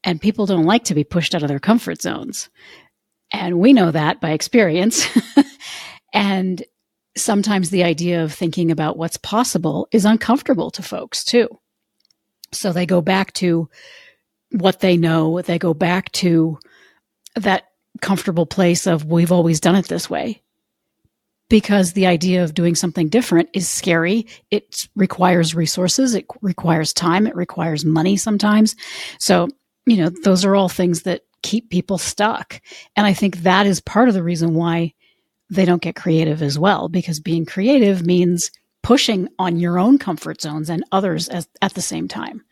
And 0.04 0.20
people 0.20 0.46
don't 0.46 0.66
like 0.66 0.84
to 0.84 0.94
be 0.94 1.04
pushed 1.04 1.34
out 1.34 1.42
of 1.42 1.48
their 1.48 1.60
comfort 1.60 2.02
zones. 2.02 2.50
And 3.32 3.58
we 3.58 3.72
know 3.72 3.90
that 3.90 4.20
by 4.20 4.30
experience. 4.30 5.06
and 6.12 6.62
sometimes 7.16 7.70
the 7.70 7.84
idea 7.84 8.24
of 8.24 8.32
thinking 8.32 8.70
about 8.70 8.96
what's 8.96 9.16
possible 9.16 9.86
is 9.92 10.04
uncomfortable 10.04 10.70
to 10.72 10.82
folks 10.82 11.24
too. 11.24 11.48
So 12.52 12.72
they 12.72 12.86
go 12.86 13.00
back 13.00 13.32
to 13.34 13.68
what 14.50 14.80
they 14.80 14.96
know, 14.96 15.40
they 15.40 15.58
go 15.58 15.72
back 15.72 16.10
to 16.12 16.58
that 17.36 17.64
comfortable 18.00 18.46
place 18.46 18.86
of 18.86 19.04
we've 19.04 19.32
always 19.32 19.60
done 19.60 19.76
it 19.76 19.86
this 19.86 20.10
way 20.10 20.41
because 21.52 21.92
the 21.92 22.06
idea 22.06 22.42
of 22.42 22.54
doing 22.54 22.74
something 22.74 23.10
different 23.10 23.46
is 23.52 23.68
scary. 23.68 24.26
It 24.50 24.88
requires 24.96 25.54
resources, 25.54 26.14
it 26.14 26.24
requires 26.40 26.94
time, 26.94 27.26
it 27.26 27.36
requires 27.36 27.84
money 27.84 28.16
sometimes. 28.16 28.74
So, 29.18 29.48
you 29.84 29.98
know, 29.98 30.08
those 30.24 30.46
are 30.46 30.56
all 30.56 30.70
things 30.70 31.02
that 31.02 31.24
keep 31.42 31.68
people 31.68 31.98
stuck. 31.98 32.58
And 32.96 33.06
I 33.06 33.12
think 33.12 33.42
that 33.42 33.66
is 33.66 33.82
part 33.82 34.08
of 34.08 34.14
the 34.14 34.22
reason 34.22 34.54
why 34.54 34.94
they 35.50 35.66
don't 35.66 35.82
get 35.82 35.94
creative 35.94 36.40
as 36.40 36.58
well, 36.58 36.88
because 36.88 37.20
being 37.20 37.44
creative 37.44 38.06
means 38.06 38.50
pushing 38.82 39.28
on 39.38 39.58
your 39.58 39.78
own 39.78 39.98
comfort 39.98 40.40
zones 40.40 40.70
and 40.70 40.82
others 40.90 41.28
as, 41.28 41.46
at 41.60 41.74
the 41.74 41.82
same 41.82 42.08
time. 42.08 42.42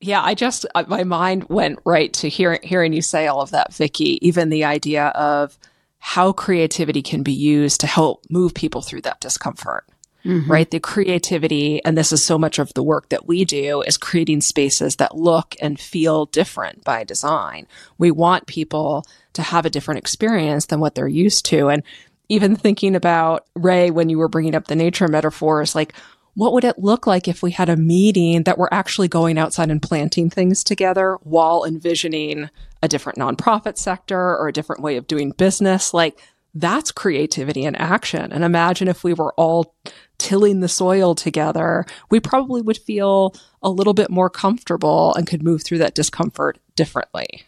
Yeah, 0.00 0.22
I 0.22 0.32
just 0.32 0.64
uh, 0.74 0.84
my 0.88 1.04
mind 1.04 1.50
went 1.50 1.80
right 1.84 2.14
to 2.14 2.30
hearing 2.30 2.60
hearing 2.62 2.94
you 2.94 3.02
say 3.02 3.26
all 3.26 3.42
of 3.42 3.50
that, 3.50 3.74
Vicky. 3.74 4.26
Even 4.26 4.48
the 4.48 4.64
idea 4.64 5.08
of 5.08 5.58
how 6.06 6.30
creativity 6.30 7.02
can 7.02 7.24
be 7.24 7.32
used 7.32 7.80
to 7.80 7.86
help 7.88 8.24
move 8.30 8.54
people 8.54 8.80
through 8.80 9.00
that 9.00 9.20
discomfort. 9.20 9.84
Mm-hmm. 10.24 10.50
Right. 10.50 10.70
The 10.70 10.78
creativity, 10.78 11.84
and 11.84 11.98
this 11.98 12.12
is 12.12 12.24
so 12.24 12.38
much 12.38 12.60
of 12.60 12.72
the 12.74 12.82
work 12.82 13.08
that 13.08 13.26
we 13.26 13.44
do, 13.44 13.82
is 13.82 13.96
creating 13.96 14.42
spaces 14.42 14.96
that 14.96 15.16
look 15.16 15.56
and 15.60 15.80
feel 15.80 16.26
different 16.26 16.84
by 16.84 17.02
design. 17.02 17.66
We 17.98 18.12
want 18.12 18.46
people 18.46 19.04
to 19.32 19.42
have 19.42 19.66
a 19.66 19.70
different 19.70 19.98
experience 19.98 20.66
than 20.66 20.78
what 20.78 20.94
they're 20.94 21.08
used 21.08 21.44
to. 21.46 21.70
And 21.70 21.82
even 22.28 22.54
thinking 22.54 22.94
about 22.94 23.44
Ray, 23.56 23.90
when 23.90 24.08
you 24.08 24.18
were 24.18 24.28
bringing 24.28 24.54
up 24.54 24.68
the 24.68 24.76
nature 24.76 25.08
metaphors, 25.08 25.74
like 25.74 25.92
what 26.36 26.52
would 26.52 26.64
it 26.64 26.78
look 26.78 27.06
like 27.06 27.26
if 27.26 27.42
we 27.42 27.50
had 27.50 27.70
a 27.70 27.76
meeting 27.76 28.42
that 28.42 28.58
we're 28.58 28.68
actually 28.70 29.08
going 29.08 29.38
outside 29.38 29.70
and 29.70 29.80
planting 29.80 30.28
things 30.28 30.62
together 30.62 31.16
while 31.22 31.64
envisioning 31.64 32.50
a 32.82 32.88
different 32.88 33.18
nonprofit 33.18 33.78
sector 33.78 34.36
or 34.36 34.46
a 34.46 34.52
different 34.52 34.82
way 34.82 34.96
of 34.96 35.06
doing 35.06 35.30
business? 35.30 35.94
Like 35.94 36.20
that's 36.54 36.92
creativity 36.92 37.64
in 37.64 37.74
action. 37.74 38.32
And 38.32 38.44
imagine 38.44 38.86
if 38.86 39.02
we 39.02 39.14
were 39.14 39.32
all 39.34 39.74
tilling 40.18 40.60
the 40.60 40.68
soil 40.68 41.14
together, 41.14 41.86
we 42.10 42.20
probably 42.20 42.60
would 42.60 42.78
feel 42.78 43.34
a 43.62 43.70
little 43.70 43.94
bit 43.94 44.10
more 44.10 44.28
comfortable 44.28 45.14
and 45.14 45.26
could 45.26 45.42
move 45.42 45.62
through 45.62 45.78
that 45.78 45.94
discomfort 45.94 46.58
differently. 46.74 47.44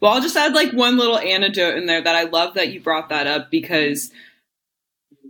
Well, 0.00 0.12
I'll 0.12 0.22
just 0.22 0.36
add 0.36 0.52
like 0.52 0.72
one 0.72 0.98
little 0.98 1.18
anecdote 1.18 1.76
in 1.76 1.86
there 1.86 2.02
that 2.02 2.14
I 2.14 2.24
love 2.24 2.52
that 2.54 2.70
you 2.70 2.80
brought 2.80 3.08
that 3.08 3.26
up 3.26 3.50
because 3.50 4.10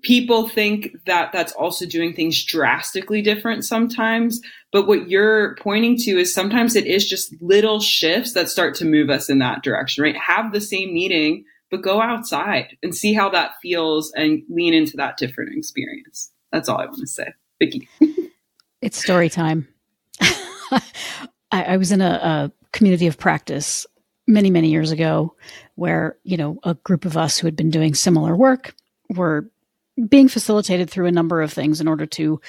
people 0.02 0.49
think 0.49 0.97
that 1.07 1.33
that's 1.33 1.52
also 1.52 1.87
doing 1.87 2.12
things 2.12 2.45
drastically 2.45 3.23
different 3.23 3.64
sometimes. 3.64 4.40
But 4.73 4.87
what 4.87 5.09
you're 5.09 5.57
pointing 5.57 5.97
to 5.99 6.19
is 6.19 6.33
sometimes 6.33 6.76
it 6.76 6.87
is 6.87 7.09
just 7.09 7.35
little 7.40 7.80
shifts 7.80 8.33
that 8.35 8.49
start 8.49 8.75
to 8.76 8.85
move 8.85 9.11
us 9.11 9.28
in 9.28 9.38
that 9.38 9.62
direction, 9.62 10.04
right? 10.04 10.16
Have 10.16 10.52
the 10.52 10.61
same 10.61 10.95
meeting, 10.95 11.45
but 11.71 11.83
go 11.83 12.00
outside 12.00 12.76
and 12.83 12.95
see 12.95 13.12
how 13.12 13.28
that 13.30 13.52
feels 13.62 14.12
and 14.12 14.42
lean 14.49 14.75
into 14.75 14.97
that 14.97 15.16
different 15.16 15.57
experience. 15.57 16.30
That's 16.52 16.69
all 16.69 16.78
I 16.78 16.87
want 16.87 16.99
to 16.99 17.07
say. 17.07 17.33
Vicky. 17.59 17.88
it's 18.83 18.99
story 18.99 19.28
time. 19.28 19.69
I, 20.21 20.83
I, 21.52 21.76
was 21.76 21.92
in 21.92 22.00
a, 22.00 22.04
a 22.04 22.52
community 22.73 23.07
of 23.07 23.19
practice 23.19 23.87
many, 24.26 24.50
many 24.50 24.71
years 24.71 24.90
ago 24.90 25.35
where, 25.75 26.16
you 26.23 26.37
know, 26.37 26.59
a 26.62 26.75
group 26.75 27.04
of 27.04 27.16
us 27.16 27.38
who 27.38 27.47
had 27.47 27.57
been 27.57 27.71
doing 27.71 27.95
similar 27.95 28.37
work 28.37 28.75
were 29.09 29.50
being 30.09 30.28
facilitated 30.28 30.90
through 30.90 31.07
a 31.07 31.12
number 31.12 31.42
of 31.42 31.52
things 31.52 31.80
in 31.80 31.88
order 31.88 32.07
to 32.07 32.40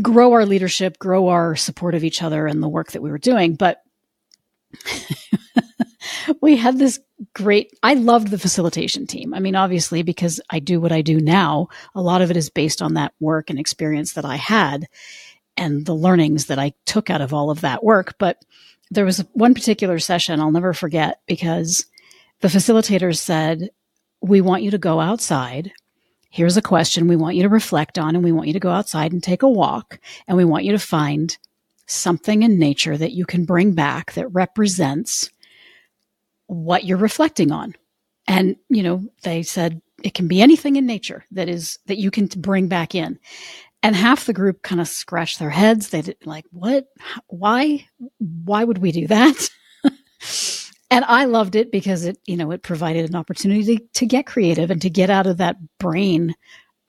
grow 0.00 0.32
our 0.32 0.46
leadership, 0.46 0.98
grow 0.98 1.28
our 1.28 1.56
support 1.56 1.94
of 1.94 2.04
each 2.04 2.22
other 2.22 2.46
and 2.46 2.62
the 2.62 2.68
work 2.68 2.92
that 2.92 3.02
we 3.02 3.10
were 3.10 3.18
doing. 3.18 3.54
But 3.54 3.82
we 6.40 6.56
had 6.56 6.78
this 6.78 7.00
great, 7.34 7.72
I 7.82 7.94
loved 7.94 8.28
the 8.28 8.38
facilitation 8.38 9.06
team. 9.06 9.34
I 9.34 9.40
mean, 9.40 9.56
obviously, 9.56 10.02
because 10.02 10.40
I 10.50 10.58
do 10.58 10.80
what 10.80 10.92
I 10.92 11.02
do 11.02 11.20
now, 11.20 11.68
a 11.94 12.02
lot 12.02 12.22
of 12.22 12.30
it 12.30 12.36
is 12.36 12.50
based 12.50 12.82
on 12.82 12.94
that 12.94 13.14
work 13.20 13.50
and 13.50 13.58
experience 13.58 14.12
that 14.12 14.24
I 14.24 14.36
had 14.36 14.88
and 15.56 15.84
the 15.84 15.94
learnings 15.94 16.46
that 16.46 16.58
I 16.58 16.72
took 16.86 17.10
out 17.10 17.20
of 17.20 17.34
all 17.34 17.50
of 17.50 17.62
that 17.62 17.82
work. 17.82 18.14
But 18.18 18.44
there 18.90 19.04
was 19.04 19.24
one 19.32 19.54
particular 19.54 19.98
session 19.98 20.40
I'll 20.40 20.52
never 20.52 20.72
forget 20.72 21.20
because 21.26 21.86
the 22.40 22.48
facilitators 22.48 23.18
said, 23.18 23.70
We 24.20 24.40
want 24.40 24.62
you 24.62 24.70
to 24.70 24.78
go 24.78 25.00
outside. 25.00 25.72
Here's 26.30 26.56
a 26.56 26.62
question 26.62 27.08
we 27.08 27.16
want 27.16 27.36
you 27.36 27.42
to 27.42 27.48
reflect 27.48 27.98
on, 27.98 28.14
and 28.14 28.22
we 28.22 28.32
want 28.32 28.48
you 28.48 28.52
to 28.52 28.60
go 28.60 28.70
outside 28.70 29.12
and 29.12 29.22
take 29.22 29.42
a 29.42 29.48
walk, 29.48 29.98
and 30.26 30.36
we 30.36 30.44
want 30.44 30.64
you 30.64 30.72
to 30.72 30.78
find 30.78 31.36
something 31.86 32.42
in 32.42 32.58
nature 32.58 32.96
that 32.96 33.12
you 33.12 33.24
can 33.24 33.44
bring 33.44 33.72
back 33.72 34.12
that 34.12 34.28
represents 34.28 35.30
what 36.46 36.84
you're 36.84 36.98
reflecting 36.98 37.50
on. 37.50 37.74
And, 38.26 38.56
you 38.68 38.82
know, 38.82 39.04
they 39.22 39.42
said 39.42 39.80
it 40.02 40.14
can 40.14 40.28
be 40.28 40.42
anything 40.42 40.76
in 40.76 40.86
nature 40.86 41.24
that 41.30 41.48
is, 41.48 41.78
that 41.86 41.98
you 41.98 42.10
can 42.10 42.26
bring 42.26 42.68
back 42.68 42.94
in. 42.94 43.18
And 43.82 43.96
half 43.96 44.26
the 44.26 44.32
group 44.34 44.62
kind 44.62 44.80
of 44.80 44.88
scratched 44.88 45.38
their 45.38 45.50
heads. 45.50 45.88
They 45.88 46.02
did 46.02 46.16
like, 46.24 46.44
what? 46.50 46.88
Why? 47.28 47.86
Why 48.18 48.64
would 48.64 48.78
we 48.78 48.92
do 48.92 49.06
that? 49.06 49.48
and 50.90 51.04
I 51.04 51.26
loved 51.26 51.54
it 51.54 51.70
because 51.70 52.04
it, 52.04 52.18
you 52.26 52.36
know, 52.36 52.50
it 52.50 52.62
provided 52.62 53.08
an 53.08 53.16
opportunity 53.16 53.78
to, 53.78 53.84
to 53.94 54.06
get 54.06 54.26
creative 54.26 54.70
and 54.70 54.80
to 54.82 54.90
get 54.90 55.10
out 55.10 55.26
of 55.26 55.36
that 55.36 55.56
brain 55.78 56.34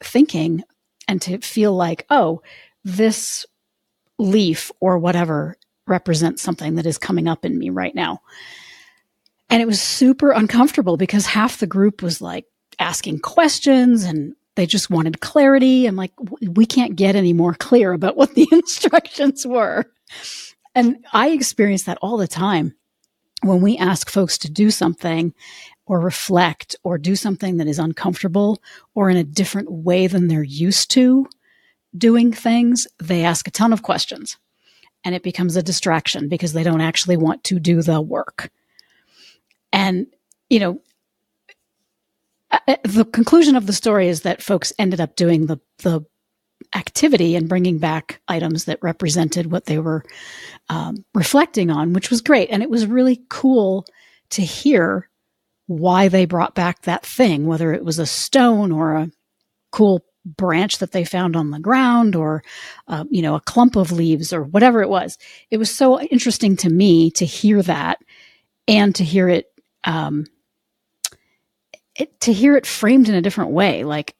thinking 0.01 0.63
and 1.07 1.21
to 1.23 1.39
feel 1.39 1.73
like, 1.73 2.05
oh, 2.09 2.41
this 2.83 3.45
leaf 4.17 4.71
or 4.79 4.97
whatever 4.97 5.57
represents 5.87 6.41
something 6.41 6.75
that 6.75 6.85
is 6.85 6.97
coming 6.97 7.27
up 7.27 7.43
in 7.43 7.57
me 7.57 7.69
right 7.69 7.95
now. 7.95 8.21
And 9.49 9.61
it 9.61 9.65
was 9.65 9.81
super 9.81 10.31
uncomfortable 10.31 10.95
because 10.95 11.25
half 11.25 11.59
the 11.59 11.67
group 11.67 12.01
was 12.01 12.21
like 12.21 12.45
asking 12.77 13.19
questions 13.19 14.03
and 14.03 14.35
they 14.55 14.65
just 14.65 14.89
wanted 14.89 15.21
clarity. 15.21 15.87
I'm 15.87 15.95
like, 15.95 16.13
we 16.41 16.65
can't 16.65 16.95
get 16.95 17.15
any 17.15 17.33
more 17.33 17.53
clear 17.53 17.91
about 17.91 18.15
what 18.15 18.35
the 18.35 18.47
instructions 18.51 19.45
were. 19.45 19.85
And 20.75 21.05
I 21.11 21.29
experience 21.29 21.83
that 21.83 21.97
all 22.01 22.17
the 22.17 22.27
time 22.27 22.75
when 23.41 23.61
we 23.61 23.77
ask 23.77 24.09
folks 24.09 24.37
to 24.39 24.51
do 24.51 24.71
something 24.71 25.33
or 25.85 25.99
reflect 25.99 26.75
or 26.83 26.97
do 26.97 27.15
something 27.15 27.57
that 27.57 27.67
is 27.67 27.79
uncomfortable 27.79 28.61
or 28.95 29.09
in 29.09 29.17
a 29.17 29.23
different 29.23 29.71
way 29.71 30.07
than 30.07 30.27
they're 30.27 30.43
used 30.43 30.91
to 30.91 31.27
doing 31.97 32.31
things, 32.31 32.87
they 32.99 33.23
ask 33.23 33.47
a 33.47 33.51
ton 33.51 33.73
of 33.73 33.83
questions 33.83 34.37
and 35.03 35.15
it 35.15 35.23
becomes 35.23 35.55
a 35.55 35.63
distraction 35.63 36.27
because 36.27 36.53
they 36.53 36.63
don't 36.63 36.81
actually 36.81 37.17
want 37.17 37.43
to 37.45 37.59
do 37.59 37.81
the 37.81 38.01
work. 38.01 38.51
And, 39.71 40.07
you 40.49 40.59
know, 40.59 40.81
uh, 42.51 42.59
uh, 42.67 42.75
the 42.83 43.05
conclusion 43.05 43.55
of 43.55 43.67
the 43.67 43.73
story 43.73 44.07
is 44.07 44.21
that 44.21 44.41
folks 44.41 44.73
ended 44.79 44.99
up 44.99 45.15
doing 45.15 45.45
the 45.45 45.59
the 45.79 46.01
activity 46.75 47.35
and 47.35 47.49
bringing 47.49 47.79
back 47.79 48.21
items 48.27 48.65
that 48.65 48.79
represented 48.81 49.51
what 49.51 49.65
they 49.65 49.79
were 49.79 50.03
um, 50.69 51.03
reflecting 51.13 51.69
on, 51.71 51.93
which 51.93 52.09
was 52.09 52.21
great. 52.21 52.49
And 52.49 52.61
it 52.61 52.69
was 52.69 52.85
really 52.85 53.21
cool 53.29 53.85
to 54.31 54.41
hear 54.43 55.09
why 55.67 56.07
they 56.07 56.25
brought 56.25 56.55
back 56.55 56.83
that 56.83 57.05
thing, 57.05 57.45
whether 57.45 57.73
it 57.73 57.83
was 57.83 57.99
a 57.99 58.05
stone 58.05 58.71
or 58.71 58.95
a 58.95 59.11
cool 59.71 60.03
branch 60.25 60.79
that 60.79 60.91
they 60.91 61.03
found 61.03 61.35
on 61.35 61.49
the 61.49 61.59
ground 61.59 62.15
or 62.15 62.43
uh, 62.87 63.05
you 63.09 63.21
know 63.21 63.35
a 63.35 63.41
clump 63.41 63.75
of 63.77 63.91
leaves 63.91 64.33
or 64.33 64.43
whatever 64.43 64.81
it 64.81 64.89
was 64.89 65.17
it 65.49 65.57
was 65.57 65.73
so 65.73 65.99
interesting 66.01 66.57
to 66.57 66.69
me 66.69 67.09
to 67.09 67.25
hear 67.25 67.63
that 67.63 67.99
and 68.67 68.93
to 68.93 69.03
hear 69.03 69.29
it 69.29 69.47
um, 69.85 70.25
it, 71.99 72.19
to 72.21 72.33
hear 72.33 72.55
it 72.55 72.65
framed 72.65 73.09
in 73.09 73.15
a 73.15 73.21
different 73.21 73.51
way, 73.51 73.83
like 73.83 74.15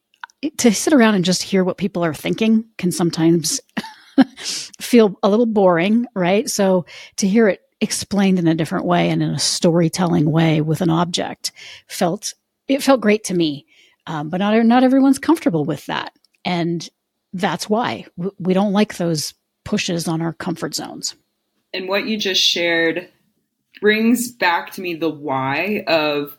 to 0.58 0.74
sit 0.74 0.94
around 0.94 1.16
and 1.16 1.26
just 1.26 1.44
hear 1.44 1.64
what 1.64 1.78
people 1.78 2.04
are 2.04 2.14
thinking 2.14 2.66
can 2.78 2.92
sometimes 2.92 3.60
feel 4.80 5.18
a 5.24 5.30
little 5.30 5.46
boring, 5.46 6.06
right? 6.16 6.50
So 6.50 6.86
to 7.18 7.28
hear 7.28 7.48
it 7.48 7.62
explained 7.82 8.40
in 8.40 8.48
a 8.48 8.56
different 8.56 8.86
way 8.86 9.10
and 9.10 9.24
in 9.24 9.30
a 9.30 9.40
storytelling 9.40 10.30
way 10.32 10.62
with 10.62 10.82
an 10.82 10.90
object 10.90 11.52
felt 11.88 12.34
it 12.68 12.84
felt 12.84 13.02
great 13.02 13.24
to 13.26 13.34
me. 13.34 13.66
Um, 14.08 14.30
but 14.30 14.38
not 14.38 14.66
not 14.66 14.84
everyone's 14.84 15.20
comfortable 15.20 15.66
with 15.66 15.86
that, 15.86 16.14
and 16.44 16.88
that's 17.34 17.70
why 17.70 18.06
we 18.40 18.54
don't 18.54 18.74
like 18.74 18.98
those 18.98 19.34
pushes 19.66 20.08
on 20.08 20.22
our 20.22 20.34
comfort 20.34 20.74
zones. 20.74 21.16
And 21.74 21.88
what 21.88 22.08
you 22.08 22.18
just 22.18 22.42
shared 22.42 23.08
brings 23.82 24.32
back 24.32 24.72
to 24.72 24.82
me 24.82 24.96
the 24.96 25.10
why 25.10 25.84
of 25.86 26.36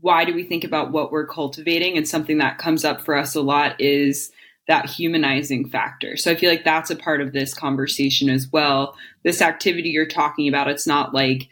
why 0.00 0.24
do 0.24 0.34
we 0.34 0.42
think 0.42 0.64
about 0.64 0.90
what 0.90 1.12
we're 1.12 1.26
cultivating? 1.26 1.96
And 1.96 2.08
something 2.08 2.38
that 2.38 2.58
comes 2.58 2.84
up 2.84 3.00
for 3.00 3.16
us 3.16 3.34
a 3.34 3.40
lot 3.40 3.80
is 3.80 4.30
that 4.68 4.88
humanizing 4.88 5.68
factor. 5.68 6.16
So 6.16 6.30
I 6.30 6.34
feel 6.34 6.50
like 6.50 6.64
that's 6.64 6.90
a 6.90 6.96
part 6.96 7.20
of 7.20 7.32
this 7.32 7.52
conversation 7.52 8.30
as 8.30 8.48
well. 8.50 8.96
This 9.24 9.42
activity 9.42 9.90
you're 9.90 10.06
talking 10.06 10.48
about, 10.48 10.68
it's 10.68 10.86
not 10.86 11.12
like 11.12 11.48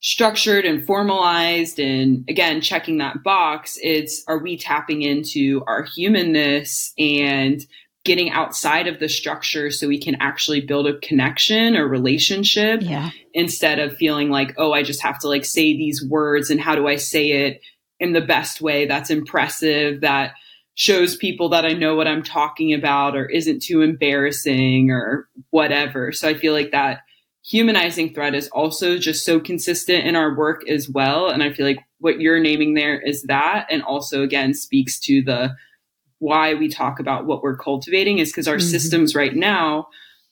structured 0.00 0.64
and 0.64 0.86
formalized 0.86 1.80
and 1.80 2.24
again 2.28 2.60
checking 2.60 2.98
that 2.98 3.20
box 3.24 3.76
it's 3.82 4.22
are 4.28 4.38
we 4.38 4.56
tapping 4.56 5.02
into 5.02 5.60
our 5.66 5.82
humanness 5.82 6.92
and 6.98 7.66
getting 8.08 8.30
outside 8.30 8.86
of 8.86 9.00
the 9.00 9.08
structure 9.08 9.70
so 9.70 9.86
we 9.86 10.00
can 10.00 10.16
actually 10.18 10.62
build 10.62 10.86
a 10.86 10.98
connection 11.00 11.76
or 11.76 11.86
relationship 11.86 12.80
yeah. 12.82 13.10
instead 13.34 13.78
of 13.78 13.94
feeling 13.98 14.30
like 14.30 14.54
oh 14.56 14.72
i 14.72 14.82
just 14.82 15.02
have 15.02 15.18
to 15.18 15.28
like 15.28 15.44
say 15.44 15.76
these 15.76 16.02
words 16.08 16.48
and 16.48 16.58
how 16.58 16.74
do 16.74 16.88
i 16.88 16.96
say 16.96 17.30
it 17.32 17.60
in 18.00 18.14
the 18.14 18.22
best 18.22 18.62
way 18.62 18.86
that's 18.86 19.10
impressive 19.10 20.00
that 20.00 20.32
shows 20.74 21.16
people 21.16 21.50
that 21.50 21.66
i 21.66 21.72
know 21.74 21.94
what 21.94 22.08
i'm 22.08 22.22
talking 22.22 22.72
about 22.72 23.14
or 23.14 23.26
isn't 23.26 23.62
too 23.62 23.82
embarrassing 23.82 24.90
or 24.90 25.28
whatever 25.50 26.10
so 26.10 26.26
i 26.26 26.32
feel 26.32 26.54
like 26.54 26.70
that 26.70 27.00
humanizing 27.44 28.14
thread 28.14 28.34
is 28.34 28.48
also 28.48 28.96
just 28.96 29.22
so 29.22 29.38
consistent 29.38 30.06
in 30.06 30.16
our 30.16 30.34
work 30.34 30.66
as 30.66 30.88
well 30.88 31.28
and 31.28 31.42
i 31.42 31.52
feel 31.52 31.66
like 31.66 31.80
what 31.98 32.20
you're 32.20 32.40
naming 32.40 32.72
there 32.72 32.98
is 32.98 33.24
that 33.24 33.66
and 33.70 33.82
also 33.82 34.22
again 34.22 34.54
speaks 34.54 34.98
to 34.98 35.22
the 35.22 35.54
why 36.18 36.54
we 36.54 36.68
talk 36.68 37.00
about 37.00 37.26
what 37.26 37.42
we're 37.42 37.56
cultivating 37.56 38.18
is 38.18 38.30
because 38.30 38.48
our 38.48 38.56
mm-hmm. 38.56 38.68
systems 38.68 39.14
right 39.14 39.34
now 39.34 39.88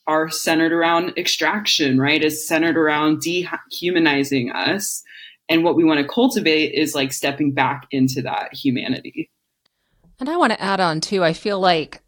are 0.07 0.29
centered 0.31 0.73
around 0.73 1.17
extraction, 1.17 2.01
right? 2.01 2.23
Is 2.23 2.47
centered 2.47 2.77
around 2.77 3.21
dehumanizing 3.21 4.53
us. 4.53 5.03
And 5.49 5.65
what 5.65 5.77
we 5.77 5.85
want 5.85 6.01
to 6.01 6.07
cultivate 6.07 6.73
is 6.73 6.95
like 6.95 7.13
stepping 7.13 7.53
back 7.53 7.87
into 7.91 8.23
that 8.23 8.55
humanity. 8.55 9.31
And 10.19 10.29
I 10.29 10.37
want 10.37 10.53
to 10.53 10.63
add 10.63 10.81
on 10.81 11.01
too, 11.01 11.23
I 11.23 11.33
feel 11.33 11.61
like 11.61 12.01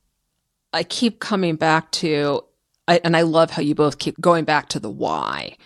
I 0.72 0.82
keep 0.82 1.20
coming 1.20 1.56
back 1.56 1.90
to, 1.92 2.44
I, 2.86 3.00
and 3.04 3.16
I 3.16 3.22
love 3.22 3.50
how 3.50 3.62
you 3.62 3.74
both 3.74 3.98
keep 3.98 4.20
going 4.20 4.44
back 4.44 4.68
to 4.70 4.80
the 4.80 4.90
why. 4.90 5.56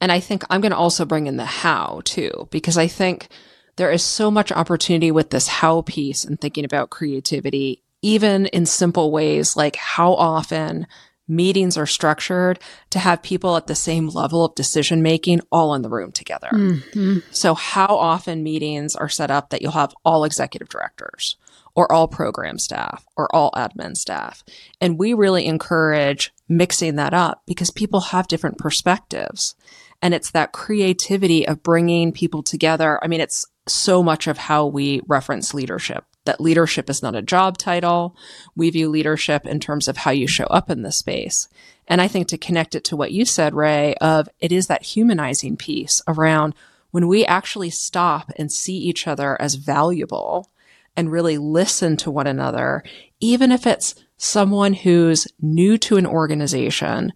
And 0.00 0.12
I 0.12 0.20
think 0.20 0.44
I'm 0.50 0.60
going 0.60 0.72
to 0.72 0.76
also 0.76 1.04
bring 1.04 1.26
in 1.26 1.36
the 1.36 1.44
how 1.44 2.02
too, 2.04 2.48
because 2.50 2.76
I 2.76 2.86
think 2.86 3.28
there 3.76 3.90
is 3.90 4.02
so 4.02 4.30
much 4.30 4.50
opportunity 4.52 5.10
with 5.10 5.30
this 5.30 5.48
how 5.48 5.82
piece 5.82 6.24
and 6.24 6.40
thinking 6.40 6.64
about 6.64 6.90
creativity 6.90 7.82
even 8.02 8.46
in 8.46 8.66
simple 8.66 9.10
ways 9.10 9.56
like 9.56 9.76
how 9.76 10.12
often 10.14 10.86
meetings 11.28 11.76
are 11.76 11.86
structured 11.86 12.58
to 12.90 12.98
have 12.98 13.22
people 13.22 13.56
at 13.56 13.66
the 13.66 13.74
same 13.74 14.08
level 14.08 14.44
of 14.44 14.54
decision 14.54 15.02
making 15.02 15.40
all 15.50 15.74
in 15.74 15.82
the 15.82 15.88
room 15.88 16.12
together. 16.12 16.48
Mm-hmm. 16.52 17.18
So, 17.32 17.54
how 17.54 17.96
often 17.96 18.42
meetings 18.42 18.94
are 18.94 19.08
set 19.08 19.30
up 19.30 19.50
that 19.50 19.62
you'll 19.62 19.72
have 19.72 19.94
all 20.04 20.24
executive 20.24 20.68
directors 20.68 21.36
or 21.76 21.90
all 21.92 22.08
program 22.08 22.58
staff 22.58 23.06
or 23.16 23.32
all 23.34 23.52
admin 23.52 23.96
staff? 23.96 24.42
And 24.80 24.98
we 24.98 25.14
really 25.14 25.46
encourage 25.46 26.34
mixing 26.48 26.96
that 26.96 27.14
up 27.14 27.42
because 27.46 27.70
people 27.70 28.00
have 28.00 28.26
different 28.26 28.58
perspectives. 28.58 29.54
And 30.02 30.12
it's 30.12 30.32
that 30.32 30.52
creativity 30.52 31.46
of 31.46 31.62
bringing 31.62 32.10
people 32.10 32.42
together. 32.42 32.98
I 33.02 33.06
mean, 33.06 33.20
it's 33.20 33.46
so 33.68 34.02
much 34.02 34.26
of 34.26 34.38
how 34.38 34.66
we 34.66 35.02
reference 35.06 35.54
leadership 35.54 36.04
that 36.26 36.40
leadership 36.40 36.90
is 36.90 37.02
not 37.02 37.16
a 37.16 37.22
job 37.22 37.56
title. 37.56 38.14
We 38.54 38.70
view 38.70 38.88
leadership 38.90 39.46
in 39.46 39.58
terms 39.58 39.88
of 39.88 39.96
how 39.96 40.10
you 40.10 40.26
show 40.26 40.44
up 40.44 40.70
in 40.70 40.82
the 40.82 40.92
space. 40.92 41.48
And 41.88 42.00
I 42.00 42.08
think 42.08 42.28
to 42.28 42.38
connect 42.38 42.74
it 42.74 42.84
to 42.84 42.96
what 42.96 43.12
you 43.12 43.24
said, 43.24 43.54
Ray, 43.54 43.94
of 44.00 44.28
it 44.38 44.52
is 44.52 44.66
that 44.66 44.82
humanizing 44.82 45.56
piece 45.56 46.02
around 46.06 46.54
when 46.90 47.08
we 47.08 47.24
actually 47.24 47.70
stop 47.70 48.30
and 48.36 48.52
see 48.52 48.76
each 48.76 49.06
other 49.06 49.40
as 49.40 49.54
valuable 49.54 50.50
and 50.96 51.12
really 51.12 51.38
listen 51.38 51.96
to 51.98 52.10
one 52.10 52.26
another, 52.26 52.82
even 53.20 53.52
if 53.52 53.66
it's 53.66 53.94
someone 54.16 54.72
who's 54.72 55.28
new 55.40 55.76
to 55.78 55.96
an 55.96 56.06
organization, 56.06 57.12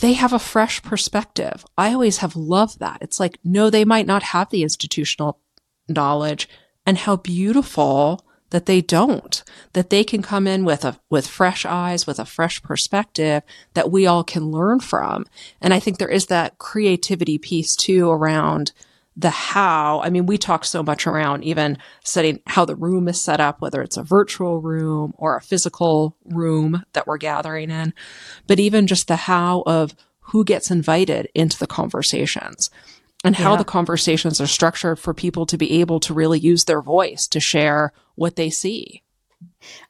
they 0.00 0.12
have 0.14 0.32
a 0.32 0.38
fresh 0.38 0.82
perspective. 0.82 1.64
I 1.76 1.92
always 1.92 2.18
have 2.18 2.36
loved 2.36 2.80
that. 2.80 2.98
It's 3.00 3.20
like, 3.20 3.38
no, 3.44 3.70
they 3.70 3.84
might 3.84 4.06
not 4.06 4.22
have 4.22 4.50
the 4.50 4.62
institutional 4.62 5.40
knowledge 5.88 6.48
and 6.86 6.98
how 6.98 7.16
beautiful 7.16 8.24
that 8.50 8.66
they 8.66 8.80
don't, 8.80 9.42
that 9.74 9.90
they 9.90 10.04
can 10.04 10.22
come 10.22 10.46
in 10.46 10.64
with 10.64 10.84
a, 10.84 10.98
with 11.10 11.26
fresh 11.26 11.66
eyes, 11.66 12.06
with 12.06 12.18
a 12.18 12.24
fresh 12.24 12.62
perspective 12.62 13.42
that 13.74 13.90
we 13.90 14.06
all 14.06 14.24
can 14.24 14.50
learn 14.50 14.80
from. 14.80 15.26
And 15.60 15.74
I 15.74 15.80
think 15.80 15.98
there 15.98 16.08
is 16.08 16.26
that 16.26 16.58
creativity 16.58 17.36
piece 17.36 17.76
too 17.76 18.08
around 18.08 18.72
the 19.18 19.30
how. 19.30 20.00
I 20.02 20.10
mean, 20.10 20.26
we 20.26 20.38
talk 20.38 20.64
so 20.64 20.82
much 20.82 21.06
around 21.06 21.42
even 21.42 21.76
setting 22.04 22.40
how 22.46 22.64
the 22.64 22.76
room 22.76 23.08
is 23.08 23.20
set 23.20 23.40
up, 23.40 23.60
whether 23.60 23.82
it's 23.82 23.96
a 23.96 24.02
virtual 24.04 24.60
room 24.60 25.12
or 25.18 25.36
a 25.36 25.42
physical 25.42 26.16
room 26.24 26.84
that 26.92 27.08
we're 27.08 27.18
gathering 27.18 27.70
in, 27.70 27.92
but 28.46 28.60
even 28.60 28.86
just 28.86 29.08
the 29.08 29.16
how 29.16 29.64
of 29.66 29.94
who 30.20 30.44
gets 30.44 30.70
invited 30.70 31.28
into 31.34 31.58
the 31.58 31.66
conversations 31.66 32.70
and 33.24 33.34
how 33.34 33.52
yeah. 33.52 33.56
the 33.58 33.64
conversations 33.64 34.40
are 34.40 34.46
structured 34.46 35.00
for 35.00 35.12
people 35.12 35.46
to 35.46 35.58
be 35.58 35.80
able 35.80 35.98
to 35.98 36.14
really 36.14 36.38
use 36.38 36.64
their 36.64 36.80
voice 36.80 37.26
to 37.26 37.40
share 37.40 37.92
what 38.14 38.36
they 38.36 38.50
see. 38.50 39.02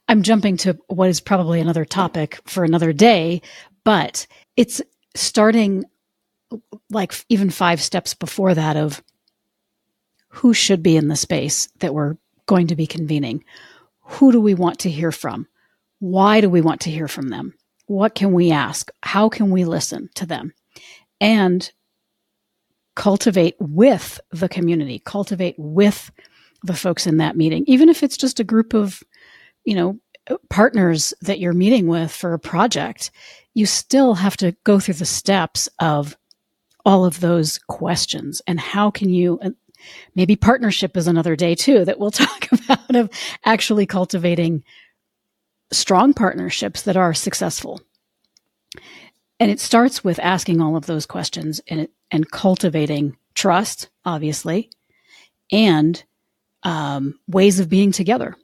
I'm 0.07 0.23
jumping 0.23 0.57
to 0.57 0.79
what 0.87 1.09
is 1.09 1.21
probably 1.21 1.59
another 1.59 1.85
topic 1.85 2.39
for 2.45 2.63
another 2.63 2.93
day, 2.93 3.43
but 3.83 4.25
it's 4.57 4.81
starting 5.15 5.85
like 6.89 7.13
even 7.29 7.51
five 7.51 7.79
steps 7.79 8.15
before 8.15 8.55
that 8.55 8.75
of 8.75 9.03
who 10.29 10.53
should 10.53 10.81
be 10.81 10.95
in 10.95 11.07
the 11.07 11.15
space 11.15 11.67
that 11.79 11.93
we're 11.93 12.17
going 12.45 12.67
to 12.67 12.75
be 12.75 12.87
convening. 12.87 13.43
Who 14.01 14.31
do 14.31 14.41
we 14.41 14.53
want 14.53 14.79
to 14.79 14.89
hear 14.89 15.11
from? 15.11 15.47
Why 15.99 16.41
do 16.41 16.49
we 16.49 16.61
want 16.61 16.81
to 16.81 16.91
hear 16.91 17.07
from 17.07 17.29
them? 17.29 17.53
What 17.87 18.15
can 18.15 18.31
we 18.31 18.51
ask? 18.51 18.89
How 19.03 19.29
can 19.29 19.51
we 19.51 19.65
listen 19.65 20.09
to 20.15 20.25
them? 20.25 20.53
And 21.19 21.69
cultivate 22.95 23.55
with 23.59 24.19
the 24.31 24.49
community, 24.49 25.01
cultivate 25.05 25.55
with 25.57 26.11
the 26.63 26.73
folks 26.73 27.07
in 27.07 27.17
that 27.17 27.37
meeting, 27.37 27.63
even 27.67 27.89
if 27.89 28.03
it's 28.03 28.17
just 28.17 28.39
a 28.39 28.43
group 28.43 28.73
of, 28.73 29.01
you 29.63 29.75
know, 29.75 29.99
partners 30.49 31.13
that 31.21 31.39
you're 31.39 31.53
meeting 31.53 31.87
with 31.87 32.11
for 32.11 32.33
a 32.33 32.39
project, 32.39 33.11
you 33.53 33.65
still 33.65 34.15
have 34.15 34.37
to 34.37 34.55
go 34.63 34.79
through 34.79 34.95
the 34.95 35.05
steps 35.05 35.69
of 35.79 36.17
all 36.85 37.05
of 37.05 37.19
those 37.19 37.59
questions 37.67 38.41
and 38.47 38.59
how 38.59 38.89
can 38.91 39.09
you 39.09 39.39
maybe 40.15 40.35
partnership 40.35 40.95
is 40.97 41.07
another 41.07 41.35
day 41.35 41.55
too 41.55 41.85
that 41.85 41.99
we'll 41.99 42.11
talk 42.11 42.47
about 42.51 42.95
of 42.95 43.09
actually 43.45 43.85
cultivating 43.85 44.63
strong 45.71 46.13
partnerships 46.13 46.81
that 46.83 46.97
are 46.97 47.13
successful 47.13 47.79
and 49.39 49.49
it 49.49 49.59
starts 49.59 50.03
with 50.03 50.19
asking 50.19 50.61
all 50.61 50.75
of 50.75 50.85
those 50.85 51.05
questions 51.05 51.61
and 51.67 51.87
and 52.11 52.29
cultivating 52.29 53.15
trust, 53.33 53.89
obviously, 54.03 54.69
and 55.51 56.03
um, 56.63 57.19
ways 57.27 57.59
of 57.59 57.69
being 57.69 57.91
together. 57.91 58.35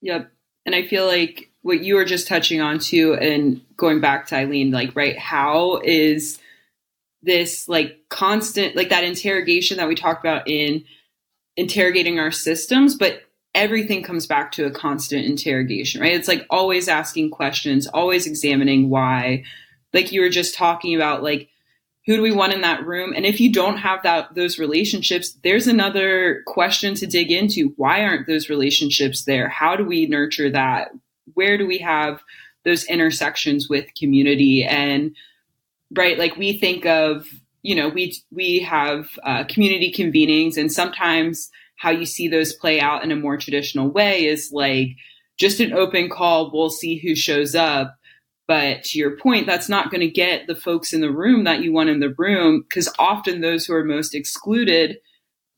Yep. 0.00 0.32
And 0.66 0.74
I 0.74 0.82
feel 0.82 1.06
like 1.06 1.50
what 1.62 1.82
you 1.82 1.94
were 1.94 2.04
just 2.04 2.26
touching 2.26 2.60
on 2.60 2.78
too, 2.78 3.14
and 3.14 3.60
going 3.76 4.00
back 4.00 4.26
to 4.28 4.36
Eileen, 4.36 4.70
like, 4.70 4.96
right, 4.96 5.18
how 5.18 5.80
is 5.84 6.38
this 7.22 7.68
like 7.68 7.98
constant, 8.08 8.76
like 8.76 8.90
that 8.90 9.04
interrogation 9.04 9.76
that 9.76 9.88
we 9.88 9.94
talked 9.94 10.24
about 10.24 10.48
in 10.48 10.84
interrogating 11.56 12.18
our 12.18 12.30
systems, 12.30 12.94
but 12.94 13.22
everything 13.54 14.02
comes 14.02 14.26
back 14.26 14.52
to 14.52 14.66
a 14.66 14.70
constant 14.70 15.26
interrogation, 15.26 16.00
right? 16.00 16.14
It's 16.14 16.28
like 16.28 16.46
always 16.50 16.86
asking 16.88 17.30
questions, 17.30 17.86
always 17.88 18.26
examining 18.26 18.88
why. 18.88 19.42
Like 19.92 20.12
you 20.12 20.20
were 20.20 20.28
just 20.28 20.54
talking 20.54 20.94
about, 20.94 21.22
like, 21.22 21.48
who 22.06 22.16
do 22.16 22.22
we 22.22 22.32
want 22.32 22.54
in 22.54 22.62
that 22.62 22.86
room? 22.86 23.12
And 23.14 23.26
if 23.26 23.40
you 23.40 23.52
don't 23.52 23.76
have 23.78 24.02
that 24.02 24.34
those 24.34 24.58
relationships, 24.58 25.36
there's 25.42 25.66
another 25.66 26.42
question 26.46 26.94
to 26.94 27.06
dig 27.06 27.30
into. 27.30 27.74
Why 27.76 28.02
aren't 28.02 28.26
those 28.26 28.48
relationships 28.48 29.24
there? 29.24 29.48
How 29.48 29.76
do 29.76 29.84
we 29.84 30.06
nurture 30.06 30.50
that? 30.50 30.88
Where 31.34 31.58
do 31.58 31.66
we 31.66 31.78
have 31.78 32.22
those 32.64 32.84
intersections 32.84 33.68
with 33.68 33.94
community? 33.98 34.64
And 34.64 35.14
right, 35.96 36.18
like 36.18 36.36
we 36.36 36.58
think 36.58 36.86
of, 36.86 37.26
you 37.62 37.74
know, 37.74 37.88
we 37.88 38.14
we 38.30 38.60
have 38.60 39.08
uh, 39.24 39.44
community 39.44 39.92
convenings, 39.92 40.56
and 40.56 40.72
sometimes 40.72 41.50
how 41.76 41.90
you 41.90 42.06
see 42.06 42.28
those 42.28 42.52
play 42.52 42.80
out 42.80 43.04
in 43.04 43.10
a 43.10 43.16
more 43.16 43.36
traditional 43.36 43.88
way 43.88 44.24
is 44.24 44.50
like 44.52 44.88
just 45.38 45.60
an 45.60 45.72
open 45.72 46.10
call, 46.10 46.50
we'll 46.52 46.70
see 46.70 46.98
who 46.98 47.14
shows 47.14 47.54
up. 47.54 47.96
But 48.48 48.82
to 48.84 48.98
your 48.98 49.16
point, 49.16 49.46
that's 49.46 49.68
not 49.68 49.90
going 49.90 50.00
to 50.00 50.10
get 50.10 50.46
the 50.46 50.56
folks 50.56 50.92
in 50.92 51.00
the 51.00 51.12
room 51.12 51.44
that 51.44 51.60
you 51.60 51.72
want 51.72 51.90
in 51.90 52.00
the 52.00 52.14
room 52.16 52.64
because 52.66 52.92
often 52.98 53.40
those 53.40 53.66
who 53.66 53.74
are 53.74 53.84
most 53.84 54.14
excluded 54.14 54.98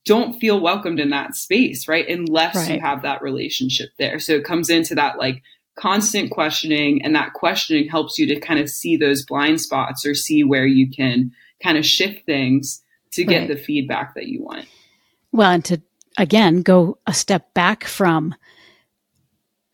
don't 0.05 0.39
feel 0.41 0.61
welcomed 0.61 0.99
in 0.99 1.11
that 1.11 1.37
space, 1.37 1.87
right? 1.87 2.09
Unless 2.09 2.57
right. 2.57 2.75
you 2.75 2.81
have 2.81 3.03
that 3.03 3.23
relationship 3.23 3.91
there. 3.99 4.19
So 4.19 4.33
it 4.33 4.45
comes 4.45 4.69
into 4.69 4.95
that 4.97 5.19
like 5.19 5.43
constant 5.79 6.31
questioning, 6.31 7.03
and 7.03 7.15
that 7.15 7.33
questioning 7.33 7.89
helps 7.89 8.19
you 8.19 8.27
to 8.27 8.41
kind 8.41 8.61
of 8.61 8.69
see 8.69 8.97
those 8.97 9.25
blind 9.25 9.61
spots 9.61 10.05
or 10.07 10.15
see 10.15 10.45
where 10.45 10.67
you 10.67 10.91
can 10.91 11.33
kind 11.63 11.79
of 11.79 11.87
shift 11.87 12.27
things 12.27 12.83
to 13.13 13.25
get 13.25 13.41
right. 13.41 13.49
the 13.49 13.57
feedback 13.57 14.15
that 14.15 14.27
you 14.27 14.43
want. 14.43 14.67
Well, 15.33 15.51
and 15.51 15.65
to 15.67 15.81
again 16.19 16.63
go 16.63 16.99
a 17.07 17.15
step 17.15 17.53
back 17.55 17.85
from 17.85 18.35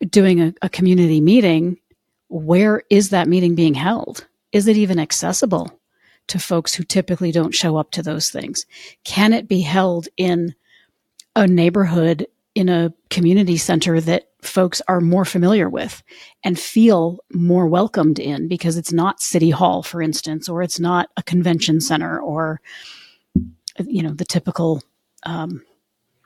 doing 0.09 0.41
a, 0.41 0.53
a 0.61 0.69
community 0.69 1.21
meeting 1.21 1.77
where 2.29 2.83
is 2.89 3.09
that 3.09 3.27
meeting 3.27 3.55
being 3.55 3.73
held 3.73 4.27
is 4.51 4.67
it 4.67 4.77
even 4.77 4.99
accessible 4.99 5.79
to 6.27 6.37
folks 6.37 6.75
who 6.75 6.83
typically 6.83 7.31
don't 7.31 7.55
show 7.55 7.77
up 7.77 7.89
to 7.91 8.03
those 8.03 8.29
things 8.29 8.65
can 9.03 9.33
it 9.33 9.47
be 9.47 9.61
held 9.61 10.07
in 10.17 10.53
a 11.35 11.47
neighborhood 11.47 12.27
in 12.57 12.69
a 12.69 12.91
community 13.09 13.57
center 13.57 14.01
that 14.01 14.29
folks 14.41 14.81
are 14.87 14.99
more 14.99 15.25
familiar 15.25 15.69
with 15.69 16.01
and 16.43 16.59
feel 16.59 17.19
more 17.31 17.67
welcomed 17.67 18.17
in 18.17 18.47
because 18.47 18.77
it's 18.77 18.91
not 18.91 19.19
city 19.19 19.49
hall 19.49 19.83
for 19.83 20.01
instance 20.01 20.49
or 20.49 20.61
it's 20.63 20.79
not 20.79 21.09
a 21.17 21.23
convention 21.23 21.79
center 21.79 22.19
or 22.19 22.59
you 23.85 24.01
know 24.01 24.13
the 24.13 24.25
typical 24.25 24.81
um, 25.23 25.61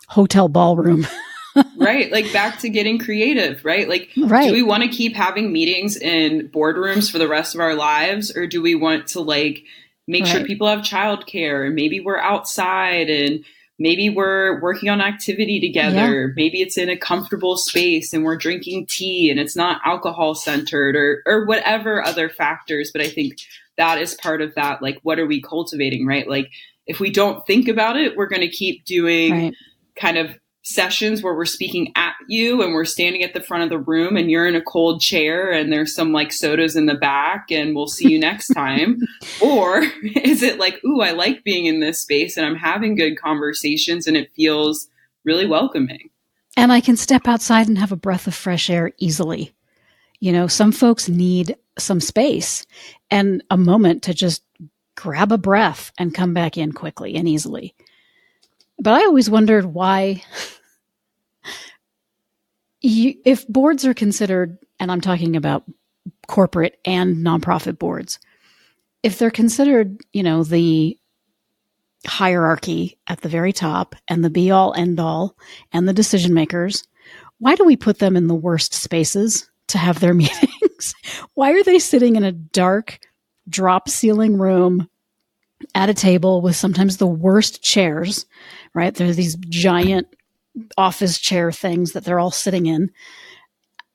hotel 0.07 0.47
ballroom. 0.47 1.07
right. 1.77 2.11
Like 2.11 2.31
back 2.31 2.59
to 2.59 2.69
getting 2.69 2.97
creative, 2.97 3.63
right? 3.65 3.87
Like, 3.89 4.09
right. 4.17 4.47
do 4.47 4.53
we 4.53 4.63
want 4.63 4.83
to 4.83 4.89
keep 4.89 5.15
having 5.15 5.51
meetings 5.51 5.97
in 5.97 6.49
boardrooms 6.49 7.11
for 7.11 7.17
the 7.17 7.27
rest 7.27 7.55
of 7.55 7.61
our 7.61 7.75
lives? 7.75 8.35
Or 8.35 8.47
do 8.47 8.61
we 8.61 8.75
want 8.75 9.07
to 9.07 9.21
like 9.21 9.63
make 10.07 10.23
right. 10.23 10.31
sure 10.31 10.45
people 10.45 10.67
have 10.67 10.79
childcare 10.79 11.65
and 11.65 11.75
maybe 11.75 11.99
we're 11.99 12.19
outside 12.19 13.09
and 13.09 13.43
maybe 13.81 14.09
we're 14.09 14.61
working 14.61 14.89
on 14.89 15.01
activity 15.01 15.59
together. 15.59 16.27
Yeah. 16.27 16.33
Maybe 16.35 16.61
it's 16.61 16.77
in 16.77 16.89
a 16.89 16.97
comfortable 16.97 17.57
space 17.57 18.13
and 18.13 18.23
we're 18.23 18.37
drinking 18.37 18.87
tea 18.87 19.29
and 19.29 19.39
it's 19.39 19.55
not 19.55 19.81
alcohol 19.85 20.35
centered 20.35 20.95
or, 20.95 21.23
or 21.25 21.45
whatever 21.45 22.03
other 22.03 22.29
factors. 22.29 22.91
But 22.91 23.01
I 23.01 23.09
think 23.09 23.37
that 23.77 23.99
is 23.99 24.13
part 24.15 24.41
of 24.41 24.55
that. 24.55 24.81
Like, 24.81 24.99
what 25.03 25.19
are 25.19 25.25
we 25.25 25.41
cultivating, 25.41 26.05
right? 26.05 26.27
Like, 26.27 26.49
if 26.87 26.99
we 26.99 27.11
don't 27.11 27.45
think 27.45 27.67
about 27.67 27.97
it, 27.97 28.15
we're 28.15 28.27
going 28.27 28.41
to 28.41 28.49
keep 28.49 28.85
doing 28.85 29.31
right 29.31 29.53
kind 29.95 30.17
of 30.17 30.37
sessions 30.63 31.23
where 31.23 31.35
we're 31.35 31.45
speaking 31.45 31.91
at 31.95 32.13
you 32.27 32.61
and 32.61 32.73
we're 32.73 32.85
standing 32.85 33.23
at 33.23 33.33
the 33.33 33.41
front 33.41 33.63
of 33.63 33.69
the 33.69 33.79
room 33.79 34.15
and 34.15 34.29
you're 34.29 34.47
in 34.47 34.55
a 34.55 34.61
cold 34.61 35.01
chair 35.01 35.51
and 35.51 35.73
there's 35.73 35.95
some 35.95 36.13
like 36.13 36.31
sodas 36.31 36.75
in 36.75 36.85
the 36.85 36.93
back 36.93 37.47
and 37.49 37.75
we'll 37.75 37.87
see 37.87 38.11
you 38.11 38.19
next 38.19 38.47
time 38.53 38.99
or 39.41 39.79
is 40.23 40.43
it 40.43 40.59
like 40.59 40.79
ooh 40.85 41.01
I 41.01 41.11
like 41.11 41.43
being 41.43 41.65
in 41.65 41.79
this 41.79 42.01
space 42.01 42.37
and 42.37 42.45
I'm 42.45 42.55
having 42.55 42.95
good 42.95 43.19
conversations 43.19 44.05
and 44.05 44.15
it 44.15 44.31
feels 44.35 44.87
really 45.23 45.47
welcoming 45.47 46.09
And 46.57 46.71
I 46.71 46.81
can 46.81 46.97
step 46.97 47.27
outside 47.27 47.67
and 47.67 47.77
have 47.77 47.91
a 47.91 47.97
breath 47.97 48.27
of 48.27 48.35
fresh 48.35 48.69
air 48.69 48.91
easily. 48.97 49.53
You 50.19 50.31
know, 50.31 50.47
some 50.47 50.71
folks 50.71 51.09
need 51.09 51.55
some 51.79 51.99
space 52.01 52.65
and 53.09 53.43
a 53.49 53.57
moment 53.57 54.03
to 54.03 54.13
just 54.13 54.43
grab 54.95 55.31
a 55.31 55.37
breath 55.37 55.91
and 55.97 56.13
come 56.13 56.33
back 56.33 56.57
in 56.57 56.73
quickly 56.73 57.15
and 57.15 57.27
easily. 57.27 57.73
But 58.81 58.95
I 58.95 59.05
always 59.05 59.29
wondered 59.29 59.65
why, 59.65 60.23
you, 62.81 63.13
if 63.23 63.47
boards 63.47 63.85
are 63.85 63.93
considered, 63.93 64.57
and 64.79 64.91
I'm 64.91 65.01
talking 65.01 65.35
about 65.35 65.63
corporate 66.27 66.79
and 66.83 67.17
nonprofit 67.17 67.77
boards, 67.77 68.17
if 69.03 69.19
they're 69.19 69.29
considered, 69.29 70.01
you 70.13 70.23
know, 70.23 70.43
the 70.43 70.97
hierarchy 72.07 72.97
at 73.05 73.21
the 73.21 73.29
very 73.29 73.53
top 73.53 73.95
and 74.07 74.25
the 74.25 74.31
be 74.31 74.49
all 74.49 74.73
end 74.73 74.99
all 74.99 75.37
and 75.71 75.87
the 75.87 75.93
decision 75.93 76.33
makers, 76.33 76.83
why 77.37 77.53
do 77.53 77.63
we 77.63 77.77
put 77.77 77.99
them 77.99 78.17
in 78.17 78.25
the 78.25 78.33
worst 78.33 78.73
spaces 78.73 79.47
to 79.67 79.77
have 79.77 79.99
their 79.99 80.13
meetings? 80.15 80.95
why 81.35 81.51
are 81.51 81.63
they 81.63 81.77
sitting 81.77 82.15
in 82.15 82.23
a 82.23 82.31
dark, 82.31 82.97
drop 83.47 83.87
ceiling 83.89 84.39
room 84.39 84.89
at 85.75 85.89
a 85.89 85.93
table 85.93 86.41
with 86.41 86.55
sometimes 86.55 86.97
the 86.97 87.07
worst 87.07 87.61
chairs, 87.61 88.25
right? 88.73 88.93
There's 88.93 89.15
these 89.15 89.35
giant 89.35 90.07
office 90.77 91.19
chair 91.19 91.51
things 91.51 91.93
that 91.93 92.03
they're 92.03 92.19
all 92.19 92.31
sitting 92.31 92.65
in. 92.65 92.91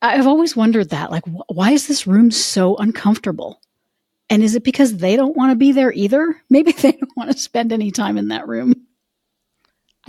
I've 0.02 0.26
always 0.26 0.56
wondered 0.56 0.90
that, 0.90 1.10
like, 1.10 1.24
wh- 1.24 1.50
why 1.50 1.72
is 1.72 1.86
this 1.86 2.06
room 2.06 2.30
so 2.30 2.76
uncomfortable? 2.76 3.60
And 4.28 4.42
is 4.42 4.54
it 4.54 4.64
because 4.64 4.96
they 4.96 5.16
don't 5.16 5.36
want 5.36 5.52
to 5.52 5.56
be 5.56 5.72
there 5.72 5.92
either? 5.92 6.40
Maybe 6.50 6.72
they 6.72 6.92
don't 6.92 7.16
want 7.16 7.30
to 7.30 7.38
spend 7.38 7.72
any 7.72 7.90
time 7.90 8.16
in 8.16 8.28
that 8.28 8.48
room. 8.48 8.86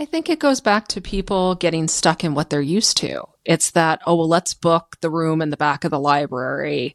I 0.00 0.04
think 0.04 0.28
it 0.28 0.38
goes 0.38 0.60
back 0.60 0.86
to 0.88 1.00
people 1.00 1.56
getting 1.56 1.88
stuck 1.88 2.22
in 2.22 2.34
what 2.34 2.50
they're 2.50 2.60
used 2.60 2.96
to. 2.98 3.24
It's 3.44 3.72
that, 3.72 4.00
oh, 4.06 4.14
well, 4.14 4.28
let's 4.28 4.54
book 4.54 4.96
the 5.00 5.10
room 5.10 5.42
in 5.42 5.50
the 5.50 5.56
back 5.56 5.84
of 5.84 5.90
the 5.90 5.98
library. 5.98 6.94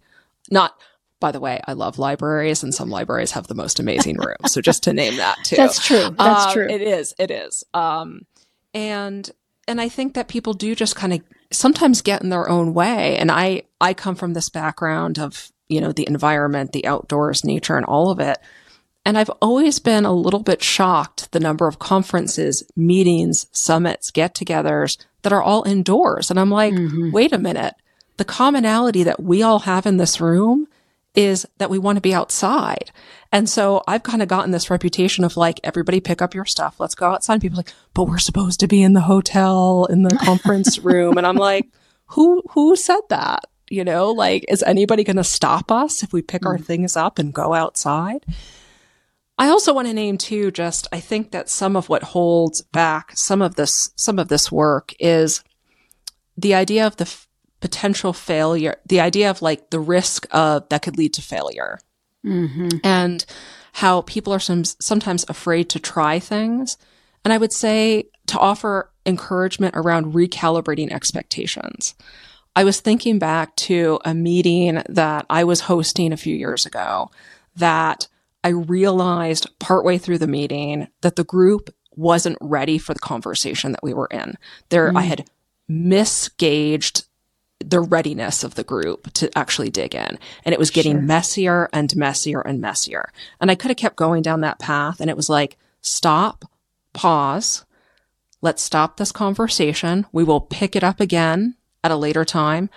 Not, 0.50 0.80
by 1.24 1.32
the 1.32 1.40
way, 1.40 1.62
I 1.66 1.72
love 1.72 1.98
libraries 1.98 2.64
and 2.64 2.76
some 2.76 2.90
libraries 2.90 3.32
have 3.32 3.48
the 3.48 3.56
most 3.56 3.80
amazing 3.80 4.18
rooms. 4.18 4.52
So 4.52 4.60
just 4.60 4.84
to 4.84 4.94
name 4.94 5.16
that 5.16 5.38
too. 5.46 5.56
That's 5.56 5.84
true. 5.84 6.10
That's 6.10 6.48
um, 6.48 6.52
true. 6.52 6.68
It 6.70 6.82
is. 6.82 7.16
It 7.18 7.32
is. 7.32 7.64
Um, 7.74 8.26
and, 8.74 9.32
and 9.66 9.80
I 9.80 9.88
think 9.88 10.16
that 10.16 10.28
people 10.28 10.54
do 10.54 10.76
just 10.76 10.98
kind 10.98 11.14
of 11.14 11.22
sometimes 11.50 12.02
get 12.02 12.22
in 12.22 12.28
their 12.28 12.50
own 12.50 12.74
way. 12.74 13.16
And 13.16 13.32
I, 13.32 13.64
I 13.80 13.94
come 13.94 14.16
from 14.16 14.34
this 14.34 14.50
background 14.50 15.18
of 15.18 15.50
you 15.70 15.80
know, 15.82 15.94
the 15.94 16.08
environment, 16.08 16.74
the 16.74 16.86
outdoors, 16.86 17.46
nature, 17.46 17.78
and 17.78 17.86
all 17.86 18.12
of 18.12 18.20
it. 18.20 18.38
And 19.06 19.18
I've 19.18 19.32
always 19.42 19.80
been 19.80 20.04
a 20.06 20.14
little 20.14 20.44
bit 20.44 20.62
shocked 20.62 21.32
the 21.32 21.40
number 21.40 21.68
of 21.68 21.80
conferences, 21.80 22.64
meetings, 22.76 23.48
summits, 23.54 24.12
get 24.12 24.36
togethers 24.36 24.98
that 25.22 25.34
are 25.34 25.42
all 25.42 25.64
indoors. 25.64 26.30
And 26.30 26.40
I'm 26.40 26.52
like, 26.52 26.74
mm-hmm. 26.74 27.12
wait 27.12 27.32
a 27.32 27.38
minute. 27.38 27.76
The 28.18 28.26
commonality 28.26 29.04
that 29.04 29.24
we 29.24 29.42
all 29.42 29.60
have 29.60 29.86
in 29.86 29.98
this 29.98 30.22
room 30.22 30.68
is 31.16 31.46
that 31.58 31.70
we 31.70 31.78
want 31.78 31.98
to 31.98 32.02
be 32.02 32.14
outside. 32.14 32.92
And 33.32 33.50
so 33.50 33.84
I've 33.88 34.04
kind 34.04 34.22
of 34.22 34.28
gotten 34.28 34.52
this 34.52 34.70
reputation 34.70 35.24
of 35.24 35.38
like, 35.38 35.60
everybody 35.64 36.00
pick 36.00 36.22
up 36.22 36.34
your 36.34 36.46
stuff. 36.46 36.80
Let's 36.80 36.96
go 36.96 37.12
outside. 37.12 37.34
And 37.34 37.42
people 37.42 37.58
like, 37.58 37.74
but 37.94 38.06
we're 38.06 38.18
supposed 38.18 38.60
to 38.62 38.68
be 38.68 38.82
in 38.82 38.94
the 38.94 39.02
hotel, 39.02 39.86
in 39.86 40.04
the 40.04 40.16
conference 40.18 40.80
room. 40.84 41.18
And 41.18 41.26
I'm 41.26 41.36
like, 41.36 41.68
who, 42.08 42.44
who 42.52 42.76
said 42.76 43.02
that? 43.10 43.46
You 43.70 43.84
know, 43.84 44.12
like, 44.12 44.46
is 44.50 44.62
anybody 44.64 45.04
going 45.04 45.18
to 45.18 45.24
stop 45.24 45.72
us 45.72 46.04
if 46.04 46.14
we 46.14 46.22
pick 46.22 46.44
mm. 46.44 46.48
our 46.48 46.58
things 46.58 46.96
up 46.96 47.18
and 47.18 47.34
go 47.34 47.54
outside? 47.54 48.26
I 49.38 49.48
also 49.48 49.74
want 49.74 49.88
to 49.88 49.94
name 49.94 50.18
too, 50.18 50.52
just 50.52 50.88
I 50.92 51.00
think 51.00 51.32
that 51.32 51.50
some 51.50 51.76
of 51.76 51.90
what 51.90 52.04
holds 52.04 52.62
back 52.62 53.18
some 53.18 53.42
of 53.42 53.56
this, 53.56 53.92
some 53.96 54.20
of 54.20 54.28
this 54.28 54.52
work 54.52 54.94
is 55.00 55.44
the 56.38 56.54
idea 56.54 56.86
of 56.86 56.98
the 56.98 57.06
potential 57.64 58.12
failure, 58.12 58.76
the 58.86 59.00
idea 59.00 59.30
of 59.30 59.42
like 59.42 59.70
the 59.70 59.80
risk 59.80 60.28
of 60.32 60.68
that 60.68 60.82
could 60.82 60.98
lead 60.98 61.14
to 61.14 61.22
failure. 61.22 61.80
Mm-hmm. 62.26 62.80
And 62.84 63.26
how 63.72 64.02
people 64.02 64.34
are 64.34 64.40
some, 64.40 64.66
sometimes 64.66 65.24
afraid 65.30 65.70
to 65.70 65.80
try 65.80 66.20
things. 66.20 66.76
And 67.24 67.32
I 67.32 67.38
would 67.38 67.54
say 67.54 68.10
to 68.28 68.38
offer 68.38 68.92
encouragement 69.06 69.76
around 69.78 70.14
recalibrating 70.14 70.92
expectations. 70.92 71.96
I 72.54 72.66
was 72.66 72.82
thinking 72.82 73.18
back 73.18 73.56
to 73.56 73.98
a 74.04 74.14
meeting 74.14 74.84
that 74.90 75.26
I 75.30 75.46
was 75.46 75.62
hosting 75.62 76.12
a 76.12 76.18
few 76.18 76.36
years 76.36 76.66
ago 76.66 77.12
that 77.56 78.10
I 78.44 78.50
realized 78.50 79.58
partway 79.60 79.98
through 79.98 80.18
the 80.18 80.28
meeting 80.28 80.90
that 81.00 81.16
the 81.16 81.24
group 81.24 81.74
wasn't 81.96 82.38
ready 82.42 82.78
for 82.78 82.94
the 82.94 83.00
conversation 83.00 83.72
that 83.72 83.84
we 83.84 83.94
were 83.94 84.10
in. 84.12 84.36
There, 84.68 84.92
mm. 84.92 84.98
I 84.98 85.04
had 85.04 85.30
misgauged 85.70 87.06
the 87.70 87.82
readiness 87.82 88.44
of 88.44 88.56
the 88.56 88.64
group 88.64 89.12
to 89.14 89.36
actually 89.38 89.70
dig 89.70 89.96
in. 89.96 90.18
And 90.46 90.54
it 90.54 90.60
was 90.60 90.72
getting 90.72 90.94
sure. 90.94 91.02
messier 91.02 91.70
and 91.74 91.96
messier 91.96 92.42
and 92.42 92.60
messier. 92.62 93.12
And 93.40 93.50
I 93.52 93.56
could 93.56 93.70
have 93.70 93.78
kept 93.78 93.96
going 93.96 94.22
down 94.22 94.42
that 94.42 94.60
path. 94.60 95.00
And 95.00 95.10
it 95.10 95.18
was 95.18 95.30
like, 95.30 95.58
stop, 95.82 96.46
pause. 96.94 97.66
Let's 98.42 98.62
stop 98.62 98.98
this 98.98 99.12
conversation. 99.12 100.06
We 100.12 100.24
will 100.24 100.42
pick 100.42 100.76
it 100.76 100.84
up 100.84 101.00
again 101.00 101.56
at 101.84 101.92
a 101.92 101.96
later 101.96 102.26
time. 102.26 102.70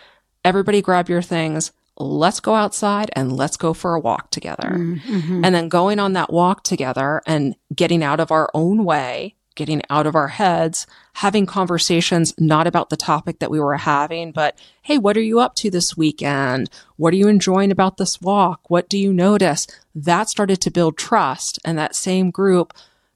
Everybody 0.44 0.80
grab 0.80 1.08
your 1.08 1.22
things. 1.22 1.72
Let's 1.98 2.40
go 2.40 2.54
outside 2.54 3.10
and 3.14 3.36
let's 3.36 3.56
go 3.56 3.72
for 3.72 3.94
a 3.94 4.00
walk 4.00 4.30
together. 4.30 4.70
Mm-hmm. 4.70 5.44
And 5.44 5.54
then 5.54 5.68
going 5.68 5.98
on 5.98 6.12
that 6.12 6.32
walk 6.32 6.62
together 6.62 7.22
and 7.26 7.56
getting 7.74 8.02
out 8.04 8.20
of 8.20 8.30
our 8.30 8.50
own 8.52 8.84
way, 8.84 9.34
getting 9.56 9.82
out 9.90 10.06
of 10.06 10.14
our 10.14 10.28
heads, 10.28 10.86
having 11.14 11.46
conversations 11.46 12.32
not 12.38 12.66
about 12.66 12.90
the 12.90 12.96
topic 12.96 13.40
that 13.40 13.50
we 13.50 13.58
were 13.58 13.76
having, 13.76 14.30
but 14.30 14.56
hey, 14.82 14.98
what 14.98 15.16
are 15.16 15.22
you 15.22 15.40
up 15.40 15.56
to 15.56 15.70
this 15.70 15.96
weekend? 15.96 16.70
What 16.96 17.12
are 17.12 17.16
you 17.16 17.26
enjoying 17.26 17.72
about 17.72 17.96
this 17.96 18.20
walk? 18.20 18.70
What 18.70 18.88
do 18.88 18.96
you 18.98 19.12
notice? 19.12 19.66
That 19.94 20.28
started 20.28 20.60
to 20.60 20.70
build 20.70 20.96
trust. 20.96 21.58
And 21.64 21.76
that 21.78 21.96
same 21.96 22.30
group 22.30 22.72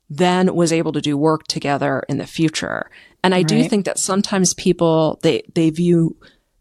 then 0.08 0.54
was 0.54 0.72
able 0.72 0.92
to 0.92 1.00
do 1.00 1.16
work 1.16 1.46
together 1.46 2.02
in 2.08 2.18
the 2.18 2.26
future. 2.26 2.90
And 3.22 3.34
I 3.34 3.38
right. 3.38 3.48
do 3.48 3.68
think 3.68 3.84
that 3.84 3.98
sometimes 3.98 4.54
people, 4.54 5.20
they, 5.22 5.44
they 5.54 5.70
view 5.70 6.16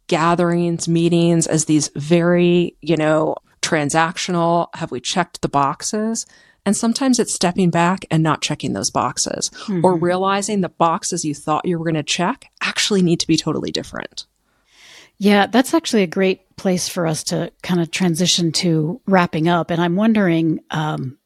gatherings, 0.08 0.88
meetings 0.88 1.48
as 1.48 1.65
these 1.65 1.89
very, 1.96 2.76
you 2.82 2.98
know, 2.98 3.36
transactional. 3.62 4.68
Have 4.76 4.92
we 4.92 5.00
checked 5.00 5.42
the 5.42 5.50
boxes? 5.50 6.26
And 6.65 6.76
sometimes 6.76 7.19
it's 7.19 7.34
stepping 7.34 7.69
back 7.69 8.06
and 8.12 8.22
not 8.22 8.41
checking 8.41 8.74
those 8.74 8.91
boxes 8.91 9.50
mm-hmm. 9.50 9.84
or 9.84 9.95
realizing 9.95 10.62
the 10.62 10.69
boxes 10.69 11.26
you 11.26 11.34
thought 11.34 11.65
you 11.65 11.78
were 11.78 11.86
going 11.86 11.95
to 11.95 12.04
check 12.04 12.45
actually 12.62 13.02
need 13.02 13.19
to 13.22 13.28
be 13.28 13.38
totally 13.38 13.72
different. 13.72 14.26
Yeah, 15.17 15.48
that's 15.48 15.74
actually 15.74 16.04
a 16.04 16.08
great 16.08 16.56
place 16.56 16.88
for 16.88 17.06
us 17.06 17.24
to 17.26 17.52
kind 17.62 17.82
of 17.82 17.91
transition 17.91 18.52
to 18.54 19.02
wrapping 19.06 19.48
up. 19.48 19.69
And 19.69 19.82
I'm 19.82 19.95
wondering, 19.95 20.60
um, 20.72 21.17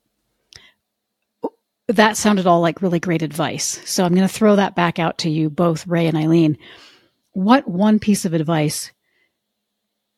that 1.88 2.18
sounded 2.18 2.48
all 2.48 2.62
like 2.62 2.82
really 2.82 3.00
great 3.00 3.22
advice. 3.22 3.80
So 3.86 4.04
I'm 4.04 4.16
going 4.16 4.28
to 4.28 4.34
throw 4.34 4.56
that 4.56 4.76
back 4.76 5.00
out 5.00 5.20
to 5.20 5.30
you 5.30 5.50
both, 5.50 5.86
Ray 5.86 6.08
and 6.08 6.18
Eileen. 6.18 6.58
What 7.34 7.68
one 7.68 8.00
piece 8.00 8.26
of 8.26 8.34
advice 8.34 8.92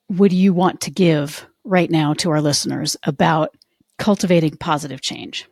would 0.09 0.31
you 0.31 0.53
want 0.53 0.81
to 0.81 0.91
give 0.91 1.45
right 1.63 1.89
now 1.89 2.13
to 2.13 2.29
our 2.29 2.41
listeners 2.41 2.95
about 3.03 3.55
cultivating 3.97 4.57
positive 4.57 5.01
change? 5.01 5.47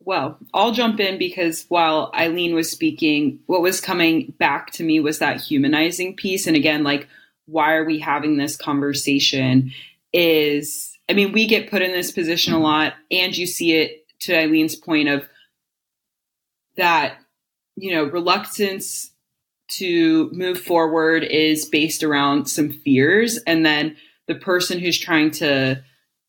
Well, 0.00 0.38
I'll 0.52 0.72
jump 0.72 0.98
in 0.98 1.18
because 1.18 1.64
while 1.68 2.10
Eileen 2.14 2.54
was 2.54 2.70
speaking, 2.70 3.38
what 3.46 3.62
was 3.62 3.80
coming 3.80 4.34
back 4.38 4.72
to 4.72 4.84
me 4.84 4.98
was 4.98 5.20
that 5.20 5.40
humanizing 5.40 6.16
piece. 6.16 6.46
And 6.46 6.56
again, 6.56 6.82
like, 6.82 7.08
why 7.46 7.74
are 7.74 7.84
we 7.84 8.00
having 8.00 8.36
this 8.36 8.56
conversation? 8.56 9.72
Is, 10.12 10.98
I 11.08 11.12
mean, 11.12 11.32
we 11.32 11.46
get 11.46 11.70
put 11.70 11.82
in 11.82 11.92
this 11.92 12.10
position 12.10 12.52
a 12.52 12.58
lot, 12.58 12.94
and 13.10 13.36
you 13.36 13.46
see 13.46 13.72
it 13.74 14.06
to 14.20 14.34
Eileen's 14.34 14.76
point 14.76 15.08
of 15.08 15.28
that 16.76 17.18
you 17.76 17.94
know 17.94 18.04
reluctance 18.04 19.10
to 19.68 20.30
move 20.32 20.60
forward 20.60 21.24
is 21.24 21.64
based 21.64 22.02
around 22.02 22.46
some 22.46 22.70
fears 22.70 23.38
and 23.46 23.64
then 23.64 23.96
the 24.26 24.34
person 24.34 24.78
who's 24.78 24.98
trying 24.98 25.30
to 25.30 25.82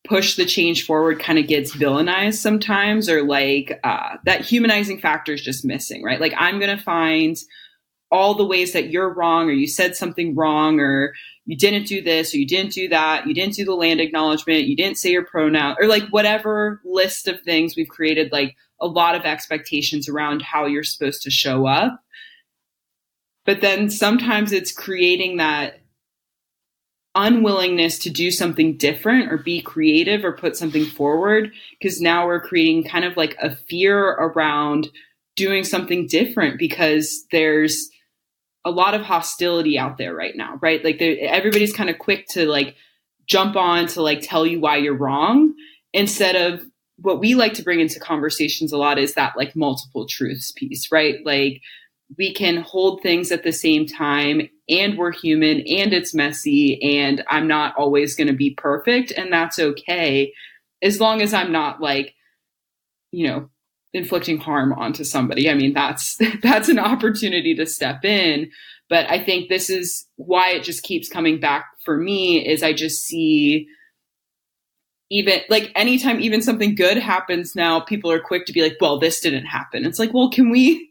push 0.06 0.36
the 0.36 0.44
change 0.44 0.84
forward 0.84 1.18
kind 1.18 1.38
of 1.38 1.46
gets 1.46 1.74
villainized 1.74 2.34
sometimes 2.34 3.08
or 3.08 3.22
like 3.22 3.80
uh, 3.84 4.16
that 4.24 4.42
humanizing 4.42 5.00
factor 5.00 5.32
is 5.32 5.42
just 5.42 5.64
missing 5.64 6.02
right 6.02 6.20
like 6.20 6.34
i'm 6.36 6.60
gonna 6.60 6.78
find 6.78 7.38
all 8.10 8.34
the 8.34 8.46
ways 8.46 8.72
that 8.72 8.90
you're 8.90 9.12
wrong 9.12 9.48
or 9.48 9.52
you 9.52 9.66
said 9.66 9.96
something 9.96 10.34
wrong 10.34 10.78
or 10.78 11.14
you 11.46 11.56
didn't 11.56 11.86
do 11.86 12.00
this 12.02 12.34
or 12.34 12.38
you 12.38 12.46
didn't 12.46 12.72
do 12.72 12.88
that 12.88 13.26
you 13.26 13.34
didn't 13.34 13.54
do 13.54 13.64
the 13.64 13.74
land 13.74 14.00
acknowledgement 14.00 14.64
you 14.64 14.76
didn't 14.76 14.98
say 14.98 15.10
your 15.10 15.24
pronoun 15.24 15.74
or 15.80 15.86
like 15.86 16.06
whatever 16.10 16.80
list 16.84 17.26
of 17.26 17.40
things 17.40 17.74
we've 17.76 17.88
created 17.88 18.30
like 18.30 18.54
a 18.80 18.86
lot 18.86 19.14
of 19.14 19.24
expectations 19.24 20.08
around 20.08 20.42
how 20.42 20.66
you're 20.66 20.84
supposed 20.84 21.22
to 21.22 21.30
show 21.30 21.66
up. 21.66 22.00
But 23.46 23.60
then 23.60 23.90
sometimes 23.90 24.52
it's 24.52 24.72
creating 24.72 25.38
that 25.38 25.80
unwillingness 27.14 27.98
to 28.00 28.10
do 28.10 28.30
something 28.30 28.76
different 28.76 29.30
or 29.30 29.38
be 29.38 29.60
creative 29.60 30.24
or 30.24 30.32
put 30.32 30.56
something 30.56 30.84
forward 30.84 31.52
because 31.78 32.00
now 32.00 32.26
we're 32.26 32.40
creating 32.40 32.84
kind 32.84 33.04
of 33.04 33.16
like 33.16 33.36
a 33.40 33.54
fear 33.54 33.98
around 33.98 34.88
doing 35.36 35.64
something 35.64 36.06
different 36.06 36.58
because 36.58 37.24
there's 37.30 37.88
a 38.64 38.70
lot 38.70 38.94
of 38.94 39.02
hostility 39.02 39.78
out 39.78 39.98
there 39.98 40.14
right 40.14 40.36
now, 40.36 40.58
right? 40.60 40.84
Like 40.84 41.00
everybody's 41.00 41.72
kind 41.72 41.90
of 41.90 41.98
quick 41.98 42.26
to 42.28 42.46
like 42.46 42.74
jump 43.26 43.56
on 43.56 43.86
to 43.88 44.02
like 44.02 44.20
tell 44.22 44.46
you 44.46 44.60
why 44.60 44.76
you're 44.76 44.96
wrong 44.96 45.54
instead 45.92 46.36
of 46.36 46.66
what 46.96 47.20
we 47.20 47.34
like 47.34 47.54
to 47.54 47.62
bring 47.62 47.80
into 47.80 47.98
conversations 47.98 48.72
a 48.72 48.78
lot 48.78 48.98
is 48.98 49.14
that 49.14 49.36
like 49.36 49.56
multiple 49.56 50.06
truths 50.06 50.52
piece, 50.52 50.90
right? 50.92 51.24
Like 51.24 51.60
we 52.18 52.32
can 52.32 52.58
hold 52.58 53.02
things 53.02 53.32
at 53.32 53.42
the 53.42 53.52
same 53.52 53.86
time 53.86 54.48
and 54.68 54.96
we're 54.96 55.12
human 55.12 55.60
and 55.60 55.92
it's 55.92 56.14
messy 56.14 56.80
and 56.82 57.24
I'm 57.28 57.46
not 57.46 57.74
always 57.76 58.14
going 58.14 58.28
to 58.28 58.34
be 58.34 58.54
perfect 58.54 59.12
and 59.12 59.32
that's 59.32 59.58
okay 59.58 60.32
as 60.82 61.00
long 61.00 61.22
as 61.22 61.34
I'm 61.34 61.52
not 61.52 61.80
like 61.80 62.14
you 63.10 63.26
know 63.26 63.48
inflicting 63.94 64.38
harm 64.38 64.72
onto 64.72 65.04
somebody. 65.04 65.48
I 65.48 65.54
mean, 65.54 65.72
that's 65.72 66.18
that's 66.42 66.68
an 66.68 66.78
opportunity 66.78 67.54
to 67.54 67.64
step 67.64 68.04
in. 68.04 68.50
But 68.90 69.08
I 69.08 69.24
think 69.24 69.48
this 69.48 69.70
is 69.70 70.06
why 70.16 70.50
it 70.50 70.62
just 70.62 70.82
keeps 70.82 71.08
coming 71.08 71.40
back 71.40 71.66
for 71.84 71.96
me 71.96 72.46
is 72.46 72.62
I 72.62 72.74
just 72.74 73.06
see 73.06 73.66
even 75.10 75.40
like 75.48 75.70
anytime 75.74 76.20
even 76.20 76.42
something 76.42 76.74
good 76.74 76.98
happens 76.98 77.54
now, 77.56 77.80
people 77.80 78.10
are 78.10 78.20
quick 78.20 78.44
to 78.46 78.52
be 78.52 78.62
like, 78.62 78.76
well, 78.80 78.98
this 78.98 79.20
didn't 79.20 79.46
happen. 79.46 79.86
It's 79.86 79.98
like, 79.98 80.12
well, 80.12 80.28
can 80.28 80.50
we 80.50 80.90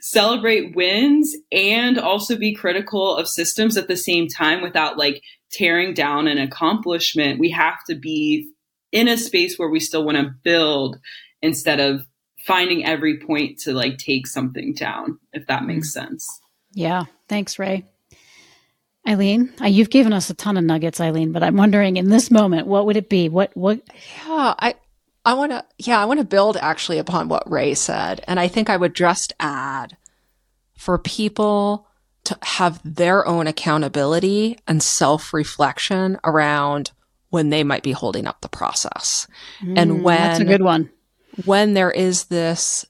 celebrate 0.00 0.74
wins 0.74 1.34
and 1.50 1.98
also 1.98 2.36
be 2.36 2.54
critical 2.54 3.16
of 3.16 3.28
systems 3.28 3.76
at 3.76 3.88
the 3.88 3.96
same 3.96 4.28
time 4.28 4.62
without 4.62 4.98
like 4.98 5.22
tearing 5.52 5.94
down 5.94 6.28
an 6.28 6.38
accomplishment? 6.38 7.40
We 7.40 7.50
have 7.50 7.84
to 7.88 7.94
be 7.94 8.50
in 8.90 9.08
a 9.08 9.16
space 9.16 9.58
where 9.58 9.70
we 9.70 9.80
still 9.80 10.04
want 10.04 10.18
to 10.18 10.34
build 10.42 10.98
instead 11.40 11.80
of 11.80 12.06
finding 12.44 12.84
every 12.84 13.18
point 13.18 13.58
to 13.60 13.72
like 13.72 13.98
take 13.98 14.26
something 14.26 14.74
down, 14.74 15.18
if 15.32 15.46
that 15.46 15.64
makes 15.64 15.88
mm. 15.90 15.92
sense. 15.92 16.40
Yeah. 16.72 17.04
Thanks, 17.28 17.58
Ray. 17.58 17.84
Eileen, 19.06 19.52
uh, 19.60 19.66
you've 19.66 19.90
given 19.90 20.12
us 20.12 20.30
a 20.30 20.34
ton 20.34 20.56
of 20.56 20.62
nuggets, 20.62 21.00
Eileen, 21.00 21.32
but 21.32 21.42
I'm 21.42 21.56
wondering 21.56 21.96
in 21.96 22.08
this 22.08 22.30
moment, 22.30 22.68
what 22.68 22.86
would 22.86 22.96
it 22.96 23.08
be? 23.08 23.28
What, 23.28 23.50
what? 23.56 23.80
Yeah, 24.24 24.54
I, 24.58 24.74
I 25.24 25.34
want 25.34 25.52
to, 25.52 25.64
yeah, 25.78 26.00
I 26.00 26.04
want 26.04 26.20
to 26.20 26.26
build 26.26 26.56
actually 26.56 26.98
upon 26.98 27.28
what 27.28 27.50
Ray 27.50 27.74
said. 27.74 28.24
And 28.26 28.40
I 28.40 28.48
think 28.48 28.68
I 28.68 28.76
would 28.76 28.94
just 28.94 29.32
add 29.38 29.96
for 30.76 30.98
people 30.98 31.86
to 32.24 32.36
have 32.42 32.80
their 32.84 33.26
own 33.26 33.46
accountability 33.46 34.58
and 34.66 34.82
self 34.82 35.32
reflection 35.32 36.18
around 36.24 36.92
when 37.30 37.50
they 37.50 37.64
might 37.64 37.82
be 37.82 37.92
holding 37.92 38.26
up 38.26 38.40
the 38.40 38.48
process. 38.48 39.26
Mm, 39.62 39.78
and 39.78 40.04
when 40.04 40.18
that's 40.18 40.40
a 40.40 40.44
good 40.44 40.62
one 40.62 40.90
when 41.44 41.74
there 41.74 41.90
is 41.90 42.24
this, 42.24 42.86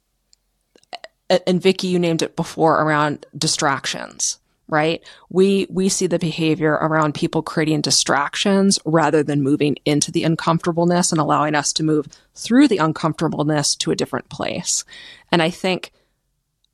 and 1.47 1.63
Vicky, 1.63 1.89
you 1.89 1.99
named 1.99 2.23
it 2.23 2.37
before 2.37 2.83
around 2.83 3.27
distractions, 3.37 4.39
right? 4.69 5.03
We, 5.29 5.67
we 5.69 5.89
see 5.89 6.07
the 6.07 6.19
behavior 6.19 6.73
around 6.73 7.15
people 7.15 7.43
creating 7.43 7.83
distractions 7.83 8.79
rather 8.85 9.23
than 9.23 9.43
moving 9.43 9.77
into 9.85 10.11
the 10.11 10.25
uncomfortableness 10.25 11.13
and 11.13 11.21
allowing 11.21 11.55
us 11.55 11.73
to 11.75 11.83
move 11.83 12.07
through 12.35 12.69
the 12.69 12.79
uncomfortableness 12.79 13.77
to 13.77 13.91
a 13.91 13.97
different 13.97 14.29
place. 14.29 14.85
And 15.31 15.43
I 15.43 15.51
think 15.51 15.93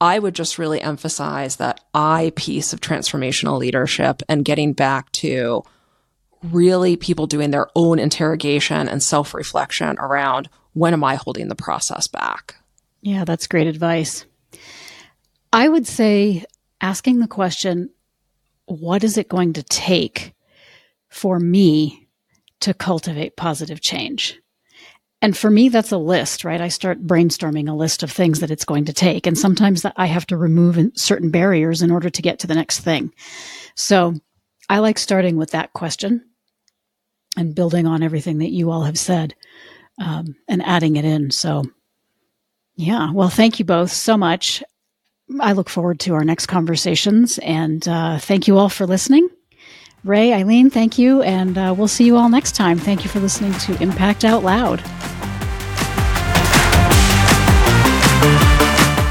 I 0.01 0.19
would 0.19 0.35
just 0.35 0.59
really 0.59 0.81
emphasize 0.81 1.57
that 1.57 1.81
I 1.93 2.33
piece 2.37 2.73
of 2.73 2.81
transformational 2.81 3.59
leadership 3.59 4.23
and 4.29 4.45
getting 4.45 4.73
back 4.73 5.11
to 5.13 5.65
really 6.43 6.97
people 6.97 7.27
doing 7.27 7.51
their 7.51 7.67
own 7.75 7.99
interrogation 7.99 8.89
and 8.89 9.03
self 9.03 9.35
reflection 9.35 9.99
around 9.99 10.49
when 10.75 10.93
am 10.93 11.03
I 11.03 11.17
holding 11.17 11.49
the 11.49 11.57
process 11.57 12.07
back? 12.07 12.55
Yeah, 13.01 13.25
that's 13.25 13.49
great 13.49 13.67
advice. 13.67 14.25
I 15.53 15.69
would 15.69 15.87
say 15.87 16.45
asking 16.81 17.19
the 17.19 17.29
question, 17.29 17.91
what 18.67 19.05
is 19.05 19.17
it 19.17 19.29
going 19.29 19.55
to 19.55 19.63
take 19.63 20.35
for 21.09 21.39
me 21.39 22.09
to 22.61 22.75
cultivate 22.75 23.37
positive 23.37 23.81
change? 23.81 24.39
And 25.21 25.37
for 25.37 25.51
me, 25.51 25.69
that's 25.69 25.91
a 25.91 25.99
list, 25.99 26.45
right? 26.45 26.61
I 26.61 26.69
start 26.69 27.07
brainstorming 27.07 27.69
a 27.69 27.75
list 27.75 28.03
of 28.03 28.13
things 28.13 28.39
that 28.41 28.53
it's 28.53 28.65
going 28.65 28.85
to 28.85 28.93
take. 28.93 29.27
And 29.27 29.37
sometimes 29.37 29.85
I 29.97 30.07
have 30.07 30.27
to 30.27 30.37
remove 30.37 30.79
certain 30.95 31.31
barriers 31.31 31.83
in 31.83 31.91
order 31.91 32.09
to 32.09 32.23
get 32.23 32.39
to 32.41 32.47
the 32.47 32.55
next 32.55 32.81
thing. 32.81 33.13
So 33.75 34.15
I 34.69 34.79
like 34.79 34.99
starting 34.99 35.37
with 35.37 35.51
that 35.51 35.73
question 35.73 36.25
and 37.37 37.55
building 37.55 37.87
on 37.87 38.03
everything 38.03 38.39
that 38.39 38.51
you 38.53 38.71
all 38.71 38.83
have 38.83 38.99
said 38.99 39.35
um, 40.01 40.37
and 40.47 40.63
adding 40.63 40.97
it 40.97 41.05
in. 41.05 41.33
So, 41.33 41.65
yeah, 42.77 43.11
well, 43.11 43.29
thank 43.29 43.59
you 43.59 43.65
both 43.65 43.91
so 43.91 44.17
much. 44.17 44.63
I 45.41 45.53
look 45.53 45.69
forward 45.69 46.01
to 46.01 46.15
our 46.15 46.25
next 46.25 46.47
conversations 46.47 47.39
and 47.39 47.87
uh, 47.87 48.19
thank 48.19 48.49
you 48.49 48.59
all 48.59 48.69
for 48.69 48.87
listening. 48.87 49.29
Ray, 50.05 50.33
Eileen, 50.33 50.71
thank 50.71 50.97
you, 50.97 51.23
and 51.23 51.59
uh, 51.59 51.75
we'll 51.77 51.89
see 51.89 52.05
you 52.05 52.17
all 52.17 52.29
next 52.29 52.53
time. 52.53 52.79
Thank 52.79 53.03
you 53.03 53.11
for 53.11 53.19
listening 53.19 53.53
to 53.55 53.83
Impact 53.83 54.25
Out 54.25 54.45
Loud. 54.45 54.81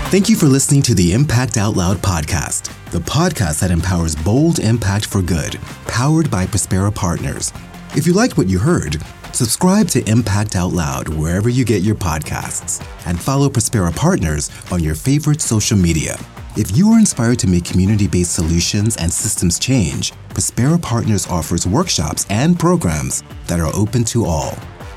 Thank 0.10 0.30
you 0.30 0.38
for 0.38 0.45
listening 0.45 0.82
to 0.84 0.95
the 0.95 1.12
Impact 1.12 1.58
Out 1.58 1.75
Loud 1.75 1.97
podcast, 1.97 2.73
the 2.91 2.99
podcast 2.99 3.60
that 3.60 3.69
empowers 3.69 4.15
bold 4.15 4.60
impact 4.60 5.08
for 5.08 5.21
good, 5.21 5.60
powered 5.88 6.32
by 6.32 6.45
Prospera 6.45 6.95
Partners. 6.95 7.51
If 7.93 8.08
you 8.08 8.13
liked 8.13 8.38
what 8.38 8.47
you 8.47 8.58
heard, 8.58 8.95
Subscribe 9.38 9.88
to 9.89 10.04
Impact 10.10 10.56
Out 10.56 10.73
Loud 10.73 11.10
wherever 11.10 11.47
you 11.47 11.63
get 11.63 11.84
your 11.84 11.93
podcasts 11.93 12.84
and 13.06 13.21
follow 13.21 13.50
Prospera 13.50 13.95
Partners 13.95 14.50
on 14.71 14.84
your 14.84 14.95
favorite 14.95 15.41
social 15.41 15.78
media. 15.78 16.17
If 16.56 16.76
you 16.76 16.91
are 16.91 16.97
inspired 16.97 17.38
to 17.41 17.47
make 17.47 17.63
community 17.63 18.08
based 18.08 18.34
solutions 18.34 18.97
and 18.97 19.13
systems 19.13 19.60
change, 19.60 20.12
Prospera 20.30 20.82
Partners 20.82 21.28
offers 21.28 21.67
workshops 21.67 22.26
and 22.32 22.60
programs 22.60 23.21
that 23.45 23.60
are 23.60 23.71
open 23.76 24.04
to 24.06 24.26
all. 24.26 24.54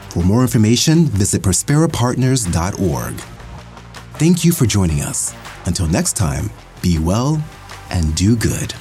For 0.09 0.23
more 0.23 0.41
information, 0.41 1.05
visit 1.05 1.43
prosperapartners.org. 1.43 3.15
Thank 4.15 4.43
you 4.43 4.53
for 4.53 4.65
joining 4.65 5.03
us. 5.03 5.35
Until 5.67 5.87
next 5.87 6.17
time, 6.17 6.49
be 6.81 6.99
well 6.99 7.45
and 7.91 8.15
do 8.15 8.37
good. 8.37 8.73